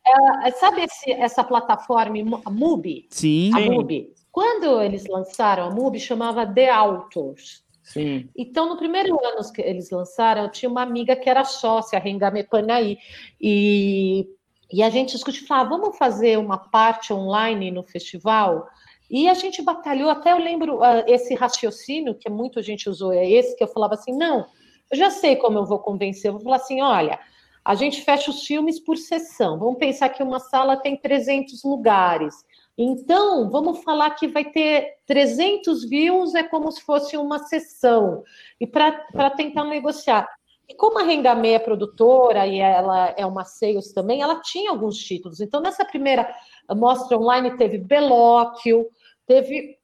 [0.07, 3.07] Uh, sabe esse, essa plataforma, a MUBI?
[3.09, 3.51] Sim.
[3.53, 4.13] A MUBI.
[4.31, 7.65] Quando eles lançaram a MUBI, chamava The Authors.
[7.87, 8.29] Sim.
[8.35, 12.43] Então, no primeiro ano que eles lançaram, eu tinha uma amiga que era sócia, Rengame
[12.43, 12.97] Panaí,
[13.39, 14.27] e,
[14.71, 18.67] e a gente discutiu, falava, ah, vamos fazer uma parte online no festival?
[19.09, 23.25] E a gente batalhou, até eu lembro uh, esse raciocínio que muito gente usou, é
[23.25, 24.45] esse que eu falava assim, não,
[24.91, 27.17] eu já sei como eu vou convencer, eu vou falar assim, olha,
[27.63, 32.35] a gente fecha os filmes por sessão, vamos pensar que uma sala tem 300 lugares,
[32.77, 38.23] Então, vamos falar que vai ter 300 views, é como se fosse uma sessão,
[38.59, 40.27] e para tentar negociar.
[40.69, 44.97] E como a Rengamê é produtora e ela é uma sales também, ela tinha alguns
[44.97, 45.39] títulos.
[45.39, 46.31] Então, nessa primeira
[46.75, 48.87] mostra online, teve Belóquio,
[49.25, 49.79] teve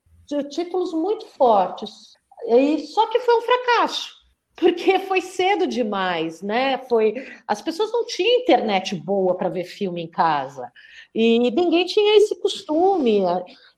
[0.51, 2.13] títulos muito fortes.
[2.47, 4.23] E, só que foi um fracasso
[4.56, 6.78] porque foi cedo demais, né?
[6.78, 10.72] Foi as pessoas não tinham internet boa para ver filme em casa
[11.13, 13.22] e ninguém tinha esse costume.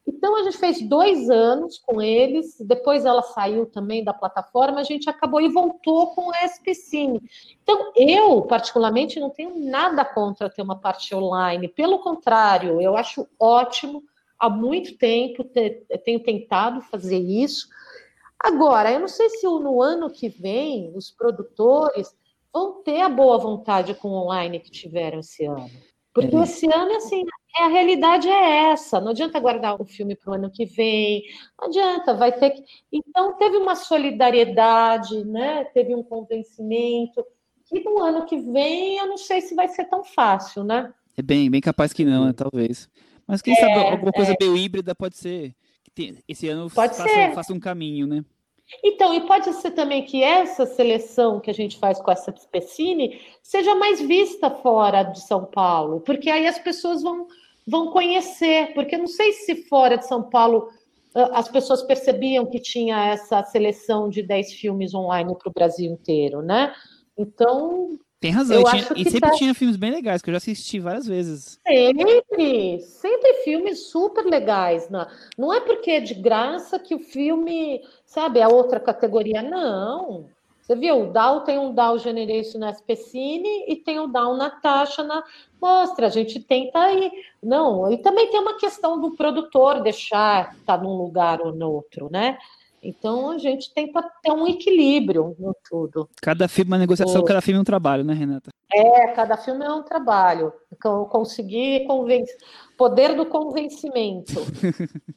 [0.08, 4.84] Então a gente fez dois anos com eles, depois ela saiu também da plataforma, a
[4.84, 7.22] gente acabou e voltou com o SPCine.
[7.64, 13.28] Então eu particularmente não tenho nada contra ter uma parte online, pelo contrário, eu acho
[13.40, 14.04] ótimo.
[14.38, 15.46] Há muito tempo
[16.04, 17.70] tenho tentado fazer isso
[18.46, 22.16] Agora, eu não sei se no ano que vem os produtores
[22.54, 25.68] vão ter a boa vontade com o online que tiveram esse ano.
[26.14, 26.44] Porque é.
[26.44, 27.24] esse ano, assim,
[27.58, 29.02] é, a realidade é essa.
[29.02, 31.24] Não adianta guardar o filme para o ano que vem,
[31.60, 32.64] não adianta, vai ter que.
[32.92, 35.64] Então, teve uma solidariedade, né?
[35.74, 37.26] teve um convencimento,
[37.68, 40.94] que no ano que vem eu não sei se vai ser tão fácil, né?
[41.18, 42.34] É bem, bem capaz que não, né?
[42.34, 42.88] talvez.
[43.26, 44.36] Mas quem é, sabe alguma coisa é.
[44.40, 45.56] meio híbrida pode ser
[46.28, 47.34] esse ano Pode faça, ser.
[47.34, 48.24] faça um caminho, né?
[48.84, 53.22] Então, e pode ser também que essa seleção que a gente faz com essa Specine
[53.42, 57.28] seja mais vista fora de São Paulo, porque aí as pessoas vão,
[57.68, 60.70] vão conhecer, porque não sei se fora de São Paulo
[61.32, 66.42] as pessoas percebiam que tinha essa seleção de 10 filmes online para o Brasil inteiro,
[66.42, 66.74] né?
[67.18, 69.36] Então, tem razão, e, tinha, e sempre tá...
[69.36, 71.60] tinha filmes bem legais, que eu já assisti várias vezes.
[71.66, 74.90] Sempre, sempre filmes super legais.
[74.90, 75.08] Não,
[75.38, 80.26] não é porque é de graça que o filme, sabe, é outra categoria, não.
[80.60, 85.04] Você viu, o Dow tem um Dow Generation na SPCine e tem o Dow Natasha
[85.04, 85.24] na
[85.62, 86.08] Mostra.
[86.08, 87.12] A gente tenta aí.
[87.44, 91.72] Não, e também tem uma questão do produtor deixar estar tá num lugar ou no
[91.72, 92.40] outro, né?
[92.88, 96.08] Então a gente tenta ter um equilíbrio no tudo.
[96.22, 97.26] Cada filme é uma negociação, o...
[97.26, 98.52] cada filme é um trabalho, né, Renata?
[98.72, 100.54] É, cada filme é um trabalho.
[100.72, 102.38] Então, conseguir convencer.
[102.78, 104.34] Poder do convencimento.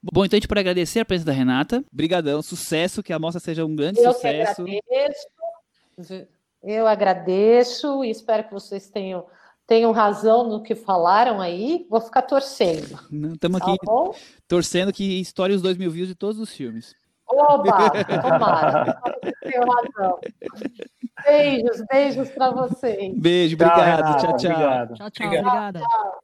[0.00, 1.84] Bom, então a gente pode agradecer a presença da Renata.
[1.92, 4.62] Obrigadão, sucesso, que a mostra seja um grande Eu sucesso.
[4.62, 6.28] Eu agradeço.
[6.62, 9.26] Eu agradeço e espero que vocês tenham
[9.68, 12.98] tenham razão no que falaram aí, vou ficar torcendo.
[13.34, 14.14] Estamos tá aqui bom?
[14.48, 16.96] torcendo que estoure os dois mil views de todos os filmes.
[17.30, 17.90] Oba,
[18.22, 19.00] tomara.
[19.44, 20.18] Razão.
[21.26, 23.14] Beijos, beijos para vocês.
[23.18, 24.20] Beijo, obrigado.
[24.20, 24.50] Tchau, tchau.
[24.50, 24.94] Obrigado.
[24.94, 25.26] Tchau, tchau.
[25.26, 25.80] Obrigada.
[25.80, 26.22] Tchau,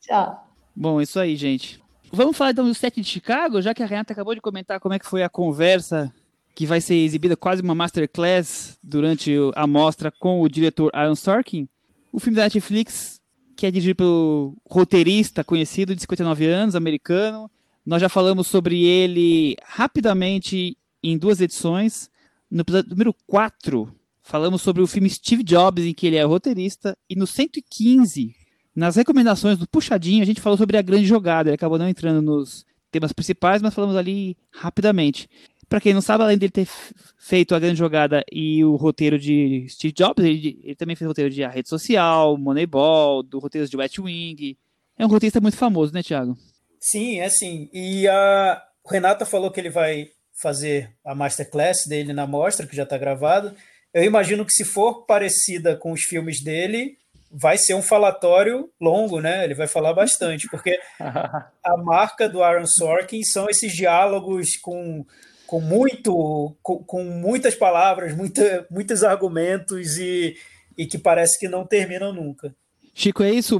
[0.00, 0.48] tchau.
[0.74, 1.82] Bom, isso aí, gente.
[2.12, 4.94] Vamos falar então do set de Chicago, já que a Renata acabou de comentar como
[4.94, 6.12] é que foi a conversa
[6.54, 11.68] que vai ser exibida quase uma masterclass durante a mostra com o diretor Aaron Sorkin.
[12.12, 13.20] O filme da Netflix,
[13.56, 17.50] que é dirigido pelo roteirista conhecido de 59 anos, americano,
[17.88, 22.10] nós já falamos sobre ele rapidamente em duas edições.
[22.50, 26.94] No episódio número 4, falamos sobre o filme Steve Jobs, em que ele é roteirista.
[27.08, 28.36] E no 115,
[28.76, 31.48] nas recomendações do Puxadinho, a gente falou sobre a grande jogada.
[31.48, 35.26] Ele acabou não entrando nos temas principais, mas falamos ali rapidamente.
[35.66, 36.68] Para quem não sabe, além dele ter
[37.16, 41.10] feito a grande jogada e o roteiro de Steve Jobs, ele, ele também fez o
[41.10, 44.58] roteiro de A Rede Social, Moneyball, do roteiro de West Wing.
[44.98, 46.36] É um roteirista muito famoso, né, Thiago?
[46.80, 47.68] Sim, é sim.
[47.72, 52.84] E a Renata falou que ele vai fazer a masterclass dele na mostra, que já
[52.84, 53.54] está gravada.
[53.92, 56.96] Eu imagino que se for parecida com os filmes dele,
[57.30, 59.44] vai ser um falatório longo, né?
[59.44, 65.04] Ele vai falar bastante, porque a marca do Aaron Sorkin são esses diálogos com,
[65.46, 70.36] com muito, com, com muitas palavras, muita, muitos argumentos e,
[70.76, 72.54] e que parece que não terminam nunca.
[72.94, 73.58] Chico, é isso?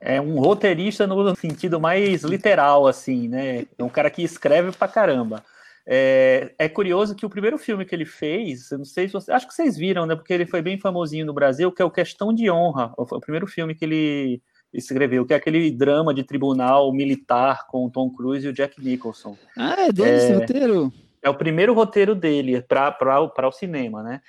[0.00, 3.66] É um roteirista no sentido mais literal, assim, né?
[3.76, 5.44] É um cara que escreve pra caramba.
[5.90, 9.32] É, é, curioso que o primeiro filme que ele fez, eu não sei se você,
[9.32, 10.14] acho que vocês viram, né?
[10.14, 13.46] Porque ele foi bem famosinho no Brasil, que é o Questão de Honra, o primeiro
[13.46, 18.46] filme que ele escreveu, que é aquele drama de tribunal militar com o Tom Cruise
[18.46, 19.36] e o Jack Nicholson.
[19.56, 20.92] Ah, é dele é, esse roteiro?
[21.22, 24.20] É o primeiro roteiro dele para o cinema, né?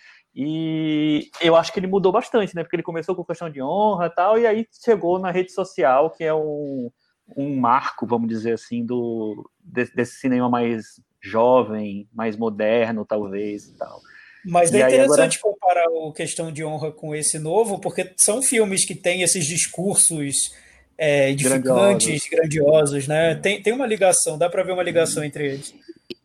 [0.41, 2.63] E eu acho que ele mudou bastante, né?
[2.63, 6.09] Porque ele começou com questão de honra e tal, e aí chegou na rede social,
[6.11, 6.89] que é um,
[7.35, 13.73] um marco, vamos dizer assim, do, desse, desse cinema mais jovem, mais moderno, talvez, e
[13.77, 13.99] tal.
[14.45, 15.53] Mas é interessante agora...
[15.57, 20.55] comparar o Questão de Honra com esse novo, porque são filmes que têm esses discursos
[20.97, 22.29] é, edificantes, grandiosos.
[22.29, 23.35] grandiosos, né?
[23.35, 25.75] Tem, tem uma ligação, dá para ver uma ligação entre eles.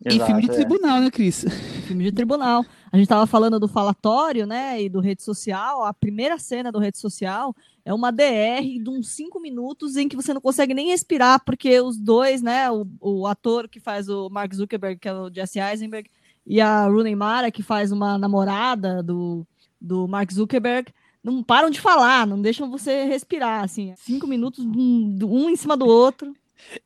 [0.04, 0.54] Exato, e filme de é.
[0.54, 1.44] tribunal, né, Cris?
[1.86, 2.64] Filme de tribunal.
[2.92, 5.84] A gente estava falando do falatório, né, e do rede social.
[5.84, 10.16] A primeira cena do rede social é uma DR de uns cinco minutos em que
[10.16, 14.28] você não consegue nem respirar, porque os dois, né, o, o ator que faz o
[14.28, 16.10] Mark Zuckerberg, que é o Jesse Eisenberg,
[16.46, 19.46] e a Rooney Mara, que faz uma namorada do,
[19.80, 25.18] do Mark Zuckerberg, não param de falar, não deixam você respirar, assim, cinco minutos um,
[25.22, 26.34] um em cima do outro.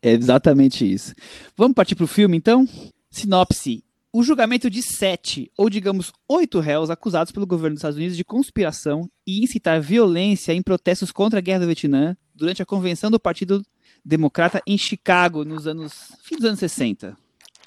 [0.01, 1.15] É exatamente isso.
[1.57, 2.67] Vamos partir para o filme, então?
[3.19, 3.85] Sinopse.
[4.13, 8.25] O julgamento de sete, ou digamos oito réus acusados pelo governo dos Estados Unidos de
[8.25, 13.21] conspiração e incitar violência em protestos contra a guerra do Vietnã durante a convenção do
[13.21, 13.63] Partido
[14.05, 17.17] Democrata em Chicago nos anos fim dos anos 60.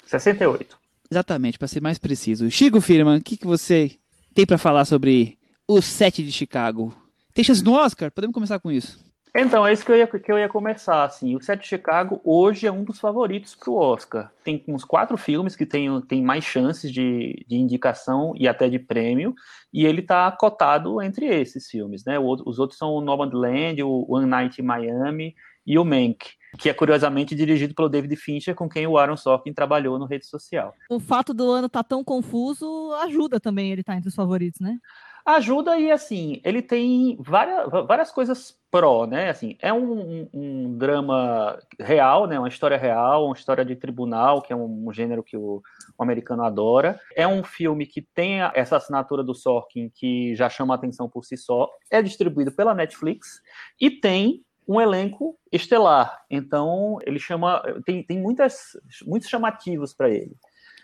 [0.06, 0.78] 68.
[1.10, 2.50] Exatamente, para ser mais preciso.
[2.50, 3.92] Chico Firman, o que, que você
[4.34, 5.38] tem para falar sobre
[5.68, 6.94] o Sete de Chicago?
[7.32, 8.10] Tem chance no Oscar?
[8.10, 8.98] Podemos começar com isso.
[9.34, 11.04] Então, é isso que eu ia, que eu ia começar.
[11.04, 11.34] Assim.
[11.34, 14.30] O Sete de Chicago hoje é um dos favoritos para o Oscar.
[14.44, 18.78] Tem uns quatro filmes que têm tem mais chances de, de indicação e até de
[18.78, 19.34] prêmio,
[19.72, 22.04] e ele está cotado entre esses filmes.
[22.04, 22.18] Né?
[22.18, 25.34] O, os outros são o Nomadland, o One Night in Miami
[25.66, 29.54] e o Mank, que é curiosamente dirigido pelo David Fincher, com quem o Aaron Sorkin
[29.54, 30.74] trabalhou no rede social.
[30.90, 34.14] O fato do ano estar tá tão confuso ajuda também ele estar tá entre os
[34.14, 34.76] favoritos, né?
[35.24, 39.28] Ajuda e assim, ele tem várias, várias coisas pró, né?
[39.28, 42.38] Assim, é um, um, drama real, né?
[42.38, 45.62] Uma história real, uma história de tribunal, que é um, um gênero que o,
[45.96, 46.98] o, americano adora.
[47.14, 51.36] É um filme que tem essa assinatura do Sorkin que já chama atenção por si
[51.36, 51.68] só.
[51.90, 53.40] É distribuído pela Netflix
[53.80, 56.22] e tem um elenco estelar.
[56.30, 57.62] Então, ele chama.
[57.84, 60.34] Tem, tem muitas, muitos chamativos para ele.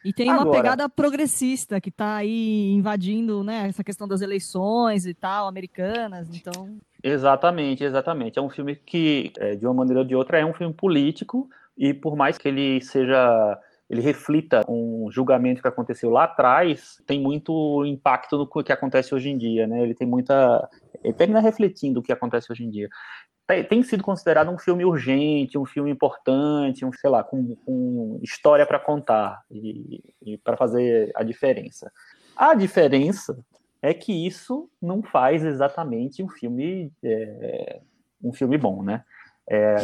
[0.09, 5.05] E tem Agora, uma pegada progressista que está aí invadindo né, essa questão das eleições
[5.05, 6.79] e tal, americanas, então...
[7.03, 8.39] Exatamente, exatamente.
[8.39, 11.47] É um filme que, é, de uma maneira ou de outra, é um filme político,
[11.77, 13.59] e por mais que ele seja
[13.91, 19.31] ele reflita um julgamento que aconteceu lá atrás, tem muito impacto no que acontece hoje
[19.31, 19.83] em dia, né?
[19.83, 20.69] Ele tem muita.
[21.03, 22.89] Ele termina refletindo o que acontece hoje em dia
[23.69, 28.67] tem sido considerado um filme urgente, um filme importante, um, sei lá, com, com história
[28.67, 31.91] para contar e, e para fazer a diferença.
[32.37, 33.39] A diferença
[33.81, 37.81] é que isso não faz exatamente um filme é,
[38.23, 39.03] um filme bom, né?
[39.49, 39.77] É...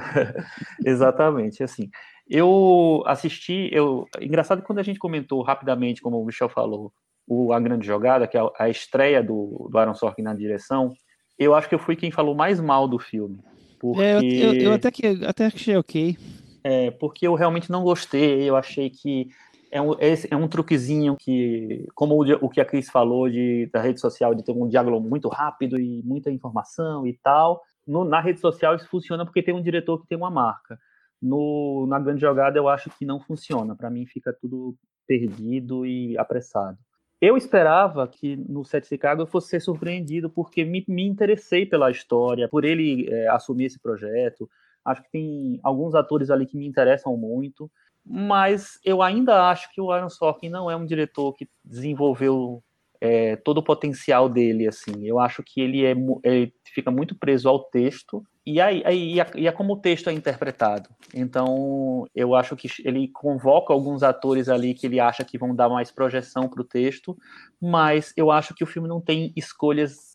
[0.84, 1.90] exatamente, assim.
[2.28, 6.92] Eu assisti, eu engraçado quando a gente comentou rapidamente, como o Michel falou,
[7.26, 10.94] o A Grande Jogada, que é a estreia do, do Aaron Sorkin na direção,
[11.42, 13.38] eu acho que eu fui quem falou mais mal do filme.
[13.78, 14.02] Porque...
[14.02, 16.16] É, eu, eu, eu, até, que, até achei ok.
[16.64, 19.28] É, porque eu realmente não gostei, eu achei que
[19.72, 23.80] é um, é um truquezinho que, como o, o que a Cris falou de, da
[23.80, 28.20] rede social, de ter um diálogo muito rápido e muita informação e tal, no, na
[28.20, 30.78] rede social isso funciona porque tem um diretor que tem uma marca.
[31.20, 34.76] No, na grande jogada eu acho que não funciona, para mim fica tudo
[35.06, 36.78] perdido e apressado.
[37.22, 41.88] Eu esperava que no Set Chicago eu fosse ser surpreendido, porque me, me interessei pela
[41.88, 44.50] história, por ele é, assumir esse projeto.
[44.84, 47.70] Acho que tem alguns atores ali que me interessam muito,
[48.04, 52.60] mas eu ainda acho que o Aaron Sorkin não é um diretor que desenvolveu
[53.00, 54.66] é, todo o potencial dele.
[54.66, 55.94] Assim, eu acho que ele é,
[56.24, 59.76] ele fica muito preso ao texto e aí, aí e, a, e a como o
[59.76, 60.90] texto é interpretado.
[61.14, 65.68] Então, eu acho que ele convoca alguns atores ali que ele acha que vão dar
[65.68, 67.16] mais projeção para o texto,
[67.60, 70.11] mas eu acho que o filme não tem escolhas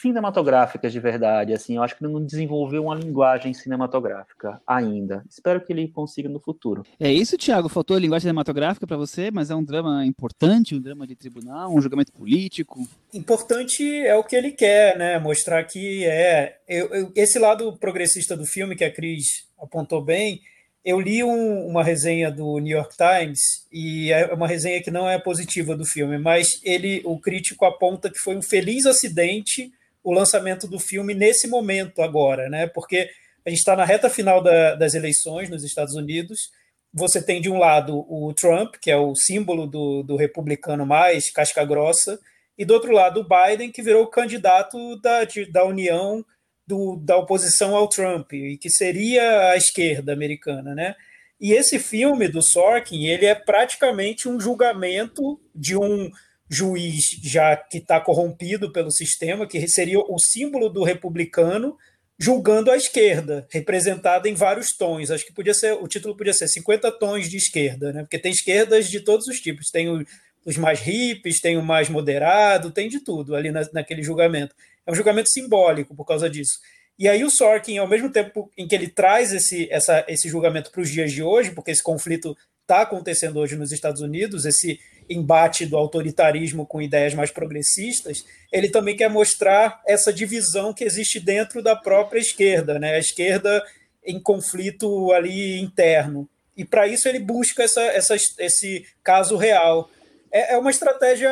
[0.00, 5.24] cinematográficas de verdade, assim, eu acho que ele não desenvolveu uma linguagem cinematográfica ainda.
[5.28, 6.84] Espero que ele consiga no futuro.
[6.98, 11.06] É isso, Thiago, faltou linguagem cinematográfica para você, mas é um drama importante, um drama
[11.06, 12.86] de tribunal, um julgamento político.
[13.12, 15.18] Importante é o que ele quer, né?
[15.18, 20.40] Mostrar que é eu, eu, esse lado progressista do filme que a Cris apontou bem,
[20.84, 23.40] eu li um, uma resenha do New York Times
[23.72, 28.10] e é uma resenha que não é positiva do filme, mas ele, o crítico aponta
[28.10, 29.70] que foi um feliz acidente
[30.02, 32.66] o lançamento do filme nesse momento agora, né?
[32.66, 33.10] Porque
[33.44, 36.50] a gente está na reta final da, das eleições nos Estados Unidos.
[36.94, 41.30] Você tem de um lado o Trump, que é o símbolo do, do republicano mais
[41.30, 42.18] casca grossa,
[42.56, 46.24] e do outro lado o Biden, que virou candidato da, de, da União
[46.68, 50.94] do, da oposição ao Trump, e que seria a esquerda americana, né?
[51.40, 56.10] E esse filme do Sorkin, ele é praticamente um julgamento de um
[56.50, 61.76] juiz já que está corrompido pelo sistema, que seria o símbolo do republicano,
[62.18, 65.10] julgando a esquerda, representada em vários tons.
[65.10, 68.02] Acho que podia ser, o título podia ser 50 tons de esquerda, né?
[68.02, 69.70] Porque tem esquerdas de todos os tipos.
[69.70, 70.04] Tem o,
[70.44, 74.54] os mais hippies, tem o mais moderado, tem de tudo ali na, naquele julgamento.
[74.88, 76.60] É um julgamento simbólico por causa disso.
[76.98, 80.70] E aí o Sorkin, ao mesmo tempo em que ele traz esse, essa, esse julgamento
[80.70, 84.80] para os dias de hoje, porque esse conflito está acontecendo hoje nos Estados Unidos, esse
[85.08, 91.20] embate do autoritarismo com ideias mais progressistas, ele também quer mostrar essa divisão que existe
[91.20, 92.94] dentro da própria esquerda, né?
[92.94, 93.62] A esquerda
[94.04, 96.28] em conflito ali interno.
[96.56, 99.90] E para isso ele busca essa, essa, esse caso real.
[100.32, 101.30] É, é uma estratégia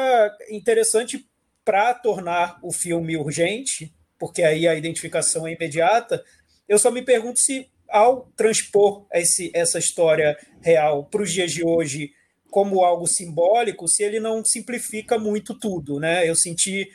[0.50, 1.26] interessante
[1.66, 6.24] para tornar o filme urgente, porque aí a identificação é imediata.
[6.68, 11.64] Eu só me pergunto se, ao transpor esse, essa história real para os dias de
[11.64, 12.12] hoje
[12.52, 15.98] como algo simbólico, se ele não simplifica muito tudo.
[15.98, 16.26] Né?
[16.26, 16.88] Eu senti,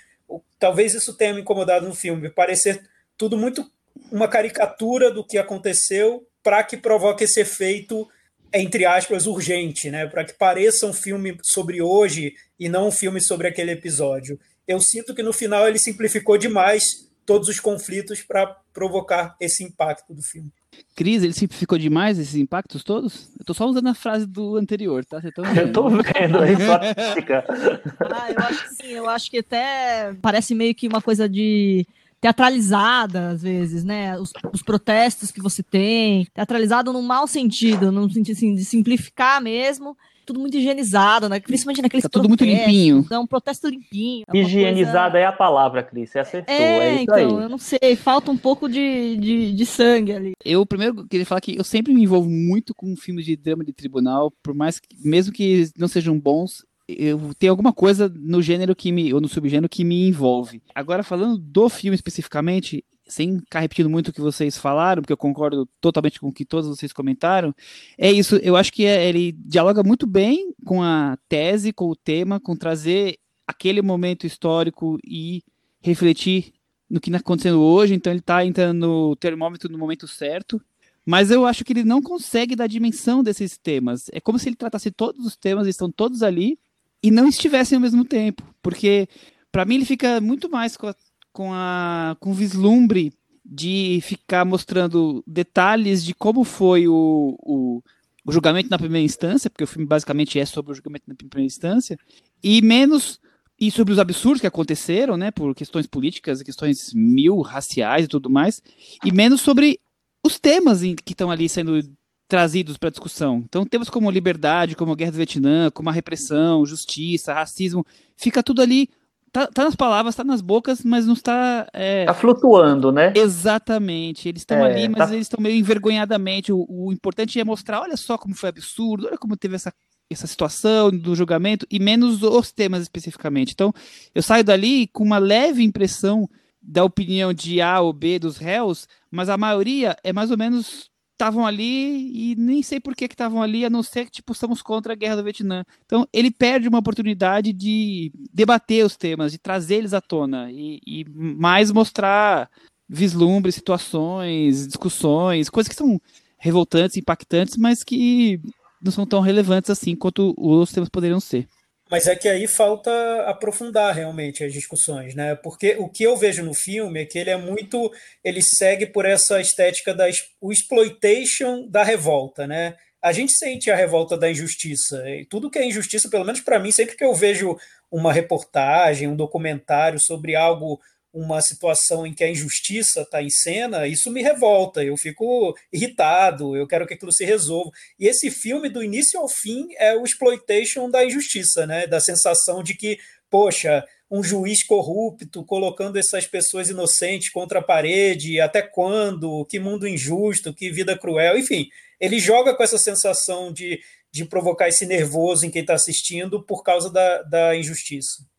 [0.57, 2.81] talvez isso tenha me incomodado no filme, parecer
[3.17, 3.69] tudo muito
[4.09, 8.07] uma caricatura do que aconteceu para que provoque esse efeito
[8.53, 10.05] entre aspas, urgente, né?
[10.07, 14.37] Para que pareça um filme sobre hoje e não um filme sobre aquele episódio.
[14.67, 20.13] Eu sinto que no final ele simplificou demais todos os conflitos para provocar esse impacto
[20.13, 20.51] do filme.
[20.95, 23.29] Cris, ele simplificou demais esses impactos todos?
[23.39, 25.21] Eu tô só usando a frase do anterior, tá?
[25.21, 26.75] Você tá eu tô vendo aí só
[28.13, 31.85] ah, eu acho que sim, eu acho que até parece meio que uma coisa de
[32.21, 34.17] teatralizada, às vezes, né?
[34.17, 39.41] Os, os, protestos que você tem, teatralizado num mau sentido, no sentido assim, de simplificar
[39.41, 39.97] mesmo.
[40.25, 41.39] Tudo muito higienizado, né?
[41.39, 43.05] Principalmente naqueles tá tudo muito limpinho.
[43.09, 44.25] É um protesto limpinho.
[44.33, 45.17] É Higienizada coisa...
[45.17, 46.11] é a palavra, Cris.
[46.11, 46.53] Você acertou.
[46.53, 47.43] É, é isso então, aí.
[47.43, 47.95] eu não sei.
[47.95, 50.31] Falta um pouco de, de, de, sangue ali.
[50.43, 53.73] Eu primeiro queria falar que eu sempre me envolvo muito com filmes de drama de
[53.73, 58.75] tribunal, por mais que, mesmo que não sejam bons, eu tenho alguma coisa no gênero
[58.75, 60.61] que me, ou no subgênero que me envolve.
[60.73, 65.17] Agora, falando do filme especificamente, sem ficar repetindo muito o que vocês falaram, porque eu
[65.17, 67.53] concordo totalmente com o que todos vocês comentaram,
[67.97, 68.37] é isso.
[68.37, 72.55] Eu acho que é, ele dialoga muito bem com a tese, com o tema, com
[72.55, 75.43] trazer aquele momento histórico e
[75.81, 76.53] refletir
[76.89, 77.93] no que está acontecendo hoje.
[77.93, 80.61] Então, ele está entrando no termômetro no momento certo.
[81.05, 84.05] Mas eu acho que ele não consegue dar dimensão desses temas.
[84.13, 86.59] É como se ele tratasse todos os temas, estão todos ali,
[87.03, 89.07] e não estivessem ao mesmo tempo, porque
[89.51, 90.95] para mim ele fica muito mais com a,
[91.31, 93.13] com a com vislumbre
[93.43, 97.83] de ficar mostrando detalhes de como foi o, o,
[98.25, 101.45] o, julgamento na primeira instância, porque o filme basicamente é sobre o julgamento na primeira
[101.45, 101.97] instância,
[102.43, 103.19] e menos
[103.59, 108.29] e sobre os absurdos que aconteceram, né, por questões políticas, questões mil raciais e tudo
[108.29, 108.61] mais,
[109.05, 109.79] e menos sobre
[110.23, 111.79] os temas que estão ali sendo
[112.27, 113.43] trazidos para discussão.
[113.45, 118.41] Então, temas como liberdade, como a guerra do Vietnã, como a repressão, justiça, racismo, fica
[118.41, 118.89] tudo ali.
[119.31, 121.65] Tá, tá nas palavras, tá nas bocas, mas não está.
[121.71, 122.05] É...
[122.05, 123.13] Tá flutuando, né?
[123.15, 124.27] Exatamente.
[124.27, 125.13] Eles estão é, ali, mas tá...
[125.13, 126.51] eles estão meio envergonhadamente.
[126.51, 129.73] O, o importante é mostrar: olha só como foi absurdo, olha como teve essa
[130.13, 133.53] essa situação do julgamento e menos os temas especificamente.
[133.53, 133.73] Então,
[134.13, 136.29] eu saio dali com uma leve impressão
[136.61, 140.90] da opinião de A ou B dos réus, mas a maioria é mais ou menos
[141.21, 144.61] estavam ali e nem sei por que estavam ali, a não ser que tipo estamos
[144.63, 145.63] contra a guerra do Vietnã.
[145.85, 150.81] Então ele perde uma oportunidade de debater os temas, de trazer eles à tona e,
[150.85, 152.49] e mais mostrar
[152.89, 156.01] vislumbres, situações, discussões, coisas que são
[156.39, 158.41] revoltantes, impactantes, mas que
[158.81, 161.47] não são tão relevantes assim quanto os temas poderiam ser.
[161.91, 162.89] Mas é que aí falta
[163.27, 165.35] aprofundar realmente as discussões, né?
[165.35, 167.91] Porque o que eu vejo no filme é que ele é muito.
[168.23, 170.05] Ele segue por essa estética da
[170.39, 172.77] o exploitation da revolta, né?
[173.01, 175.03] A gente sente a revolta da injustiça.
[175.09, 177.57] E tudo que é injustiça, pelo menos para mim, sempre que eu vejo
[177.91, 180.79] uma reportagem, um documentário sobre algo
[181.13, 186.55] uma situação em que a injustiça está em cena, isso me revolta, eu fico irritado,
[186.55, 187.69] eu quero que aquilo se resolva.
[187.99, 191.85] E esse filme, do início ao fim, é o exploitation da injustiça, né?
[191.85, 192.97] da sensação de que,
[193.29, 199.45] poxa, um juiz corrupto colocando essas pessoas inocentes contra a parede, até quando?
[199.45, 201.67] Que mundo injusto, que vida cruel, enfim.
[201.99, 203.79] Ele joga com essa sensação de,
[204.11, 208.30] de provocar esse nervoso em quem está assistindo por causa da, da injustiça.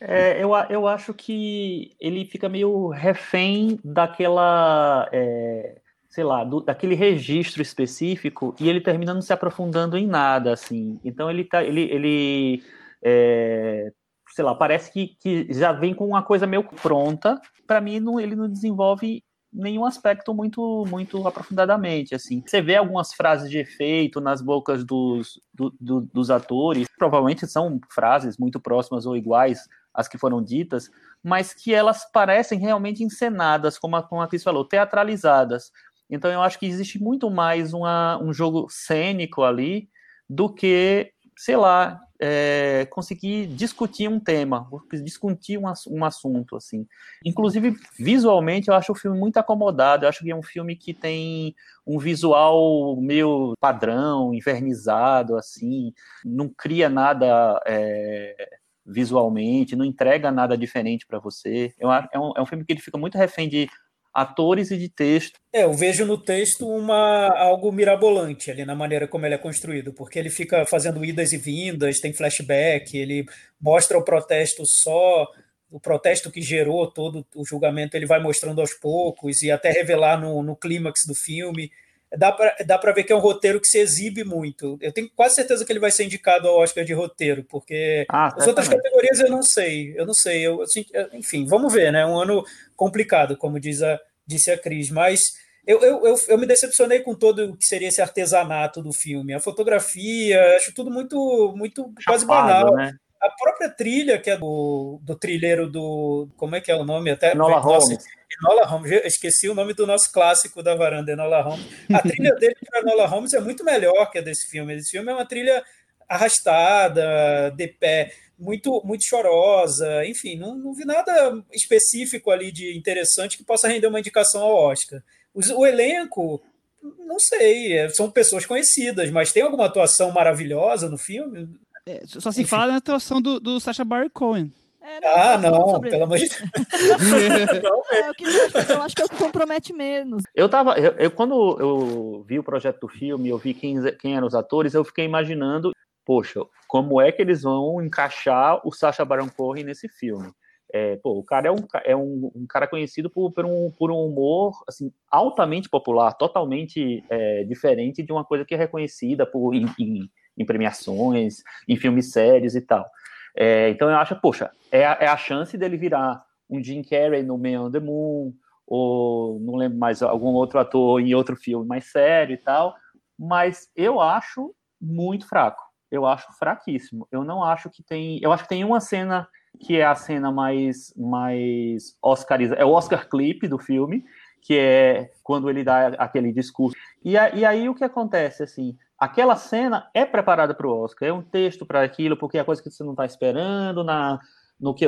[0.00, 6.94] É, eu, eu acho que ele fica meio refém daquela, é, sei lá, do, daquele
[6.94, 11.00] registro específico e ele termina não se aprofundando em nada, assim.
[11.04, 12.62] Então ele tá, ele, ele
[13.02, 13.90] é,
[14.30, 17.40] sei lá, parece que, que já vem com uma coisa meio pronta.
[17.66, 19.22] Para mim, não, ele não desenvolve
[19.52, 25.40] nenhum aspecto muito muito aprofundadamente assim você vê algumas frases de efeito nas bocas dos,
[25.54, 29.66] do, do, dos atores provavelmente são frases muito próximas ou iguais
[29.98, 30.88] as que foram ditas,
[31.24, 35.72] mas que elas parecem realmente encenadas, como a, como a Cris falou, teatralizadas.
[36.08, 39.90] Então eu acho que existe muito mais uma, um jogo cênico ali
[40.30, 44.68] do que, sei lá, é, conseguir discutir um tema,
[45.02, 46.86] discutir um, um, assunto, assim.
[47.24, 50.94] Inclusive, visualmente, eu acho o filme muito acomodado, eu acho que é um filme que
[50.94, 55.92] tem um visual meio padrão, invernizado, assim,
[56.24, 61.72] não cria nada é, visualmente, não entrega nada diferente para você.
[61.78, 61.84] É,
[62.14, 63.68] é um, é um filme que ele fica muito refém de
[64.12, 65.38] atores e de texto.
[65.52, 69.92] É, eu vejo no texto uma algo mirabolante ali na maneira como ele é construído,
[69.92, 73.26] porque ele fica fazendo idas e vindas, tem flashback, ele
[73.60, 75.26] mostra o protesto só,
[75.70, 80.18] o protesto que gerou todo o julgamento, ele vai mostrando aos poucos e até revelar
[80.20, 81.70] no, no clímax do filme
[82.16, 84.78] dá para dá ver que é um roteiro que se exibe muito.
[84.80, 88.34] Eu tenho quase certeza que ele vai ser indicado ao Oscar de roteiro, porque ah,
[88.36, 89.94] as outras categorias eu não sei.
[89.96, 90.46] Eu não sei.
[90.46, 92.06] Eu, assim, enfim, vamos ver, né?
[92.06, 92.44] Um ano
[92.76, 95.20] complicado, como diz a, disse a Cris, mas
[95.66, 99.34] eu, eu, eu, eu, me decepcionei com todo o que seria esse artesanato do filme.
[99.34, 102.74] A fotografia, acho tudo muito, muito Chapado, quase banal.
[102.74, 102.94] Né?
[103.20, 106.28] A própria trilha, que é do, do trilheiro do.
[106.36, 107.10] Como é que é o nome?
[107.10, 108.04] Até, Nola Holmes.
[108.40, 111.66] Enola Holmes, esqueci o nome do nosso clássico da varanda, Enola Holmes.
[111.92, 114.74] A trilha dele para Enola Holmes é muito melhor que a desse filme.
[114.74, 115.64] Esse filme é uma trilha
[116.08, 123.36] arrastada, de pé, muito muito chorosa, enfim, não, não vi nada específico ali de interessante
[123.36, 125.02] que possa render uma indicação ao Oscar.
[125.34, 126.42] O, o elenco,
[126.82, 131.48] não sei, é, são pessoas conhecidas, mas tem alguma atuação maravilhosa no filme?
[131.88, 132.50] É, só se enfim.
[132.50, 134.52] fala na atuação do, do Sacha Baron Cohen.
[134.82, 136.42] É, não, ah, não, pelo amor de Deus.
[137.92, 140.22] é, o que eu acho que é o que compromete menos.
[140.34, 144.16] Eu tava, eu, eu, quando eu vi o projeto do filme, eu vi quem, quem
[144.16, 145.72] eram os atores, eu fiquei imaginando,
[146.04, 150.30] poxa, como é que eles vão encaixar o Sacha Baron Cohen nesse filme?
[150.70, 153.90] É, pô, o cara é um, é um, um cara conhecido por, por, um, por
[153.90, 159.54] um humor assim, altamente popular, totalmente é, diferente de uma coisa que é reconhecida por,
[159.54, 162.88] em, em, em premiações, em filmes sérios e tal.
[163.36, 167.22] É, então eu acho, poxa, é a, é a, chance dele virar um Jim Carrey
[167.22, 168.32] no Man on the Moon,
[168.66, 172.74] ou não lembro mais, algum outro ator em outro filme mais sério e tal,
[173.18, 175.62] mas eu acho muito fraco.
[175.90, 177.08] Eu acho fraquíssimo.
[177.10, 178.20] Eu não acho que tem.
[178.22, 179.26] Eu acho que tem uma cena
[179.58, 182.60] que é a cena mais, mais oscarizada.
[182.60, 184.04] É o Oscar clip do filme,
[184.42, 186.76] que é quando ele dá aquele discurso.
[187.02, 191.08] E, a, e aí o que acontece, assim, aquela cena é preparada para o Oscar,
[191.08, 194.18] é um texto para aquilo, porque é coisa que você não está esperando na,
[194.60, 194.86] no que,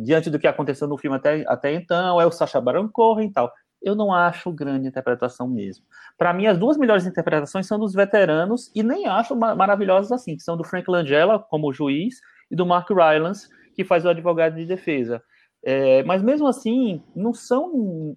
[0.00, 3.32] diante do que aconteceu no filme até, até então, é o Sacha Baron Cohen e
[3.32, 3.50] tal.
[3.82, 5.84] Eu não acho grande interpretação mesmo.
[6.18, 10.42] Para mim, as duas melhores interpretações são dos veteranos, e nem acho maravilhosas assim, que
[10.42, 14.66] são do Frank Langella, como juiz, e do Mark Rylance, que faz o advogado de
[14.66, 15.22] defesa.
[15.62, 18.16] É, mas mesmo assim, não são,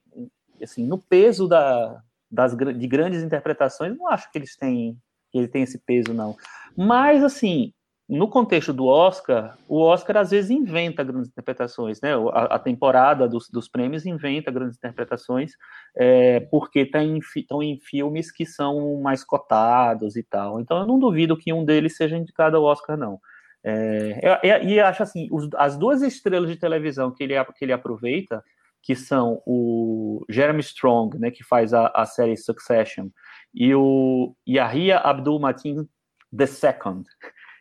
[0.62, 4.98] assim, no peso da, das, de grandes interpretações, não acho que eles têm
[5.34, 6.36] ele tem esse peso, não.
[6.76, 7.74] Mas, assim,
[8.10, 12.14] no contexto do Oscar, o Oscar às vezes inventa grandes interpretações, né?
[12.34, 15.52] A, a temporada dos, dos, prêmios inventa grandes interpretações,
[15.96, 20.60] é, porque estão tá em, em filmes que são mais cotados e tal.
[20.60, 23.20] Então, eu não duvido que um deles seja indicado ao Oscar, não.
[23.64, 28.44] É, e acho assim, os, as duas estrelas de televisão que ele, que ele aproveita,
[28.82, 33.10] que são o Jeremy Strong, né, que faz a, a série Succession,
[33.54, 35.88] e o Yahya Abdul Matin
[36.34, 37.04] II,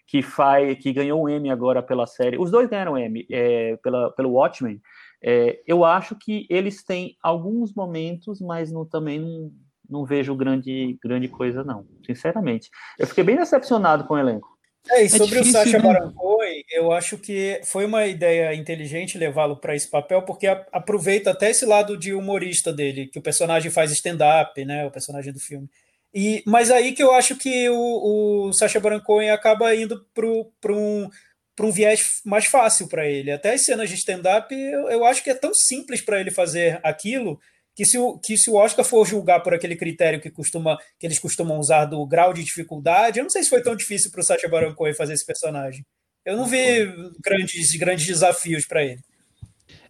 [0.06, 2.38] que faz, que ganhou um Emmy agora pela série.
[2.38, 4.80] Os dois ganharam Emmy é, pela, pelo Watchmen.
[5.22, 9.50] É, eu acho que eles têm alguns momentos, mas não, também não,
[9.88, 11.86] não vejo grande, grande coisa, não.
[12.06, 12.70] Sinceramente.
[12.98, 14.57] Eu fiquei bem decepcionado com o elenco.
[14.90, 15.84] É, e é sobre difícil, o Sacha né?
[15.84, 21.30] Baron Cohen, eu acho que foi uma ideia inteligente levá-lo para esse papel, porque aproveita
[21.30, 25.40] até esse lado de humorista dele, que o personagem faz stand-up, né, o personagem do
[25.40, 25.68] filme.
[26.14, 30.72] E, mas aí que eu acho que o, o Sacha Baron Cohen acaba indo para
[30.72, 31.10] um,
[31.60, 33.30] um viés mais fácil para ele.
[33.30, 36.80] Até as cenas de stand-up, eu, eu acho que é tão simples para ele fazer
[36.82, 37.38] aquilo
[37.78, 41.06] que se, o, que se o Oscar for julgar por aquele critério que, costuma, que
[41.06, 44.20] eles costumam usar do grau de dificuldade, eu não sei se foi tão difícil para
[44.20, 45.86] o Sacha Baron Cohen fazer esse personagem.
[46.24, 46.58] Eu não vi
[47.22, 49.00] grandes, grandes desafios para ele.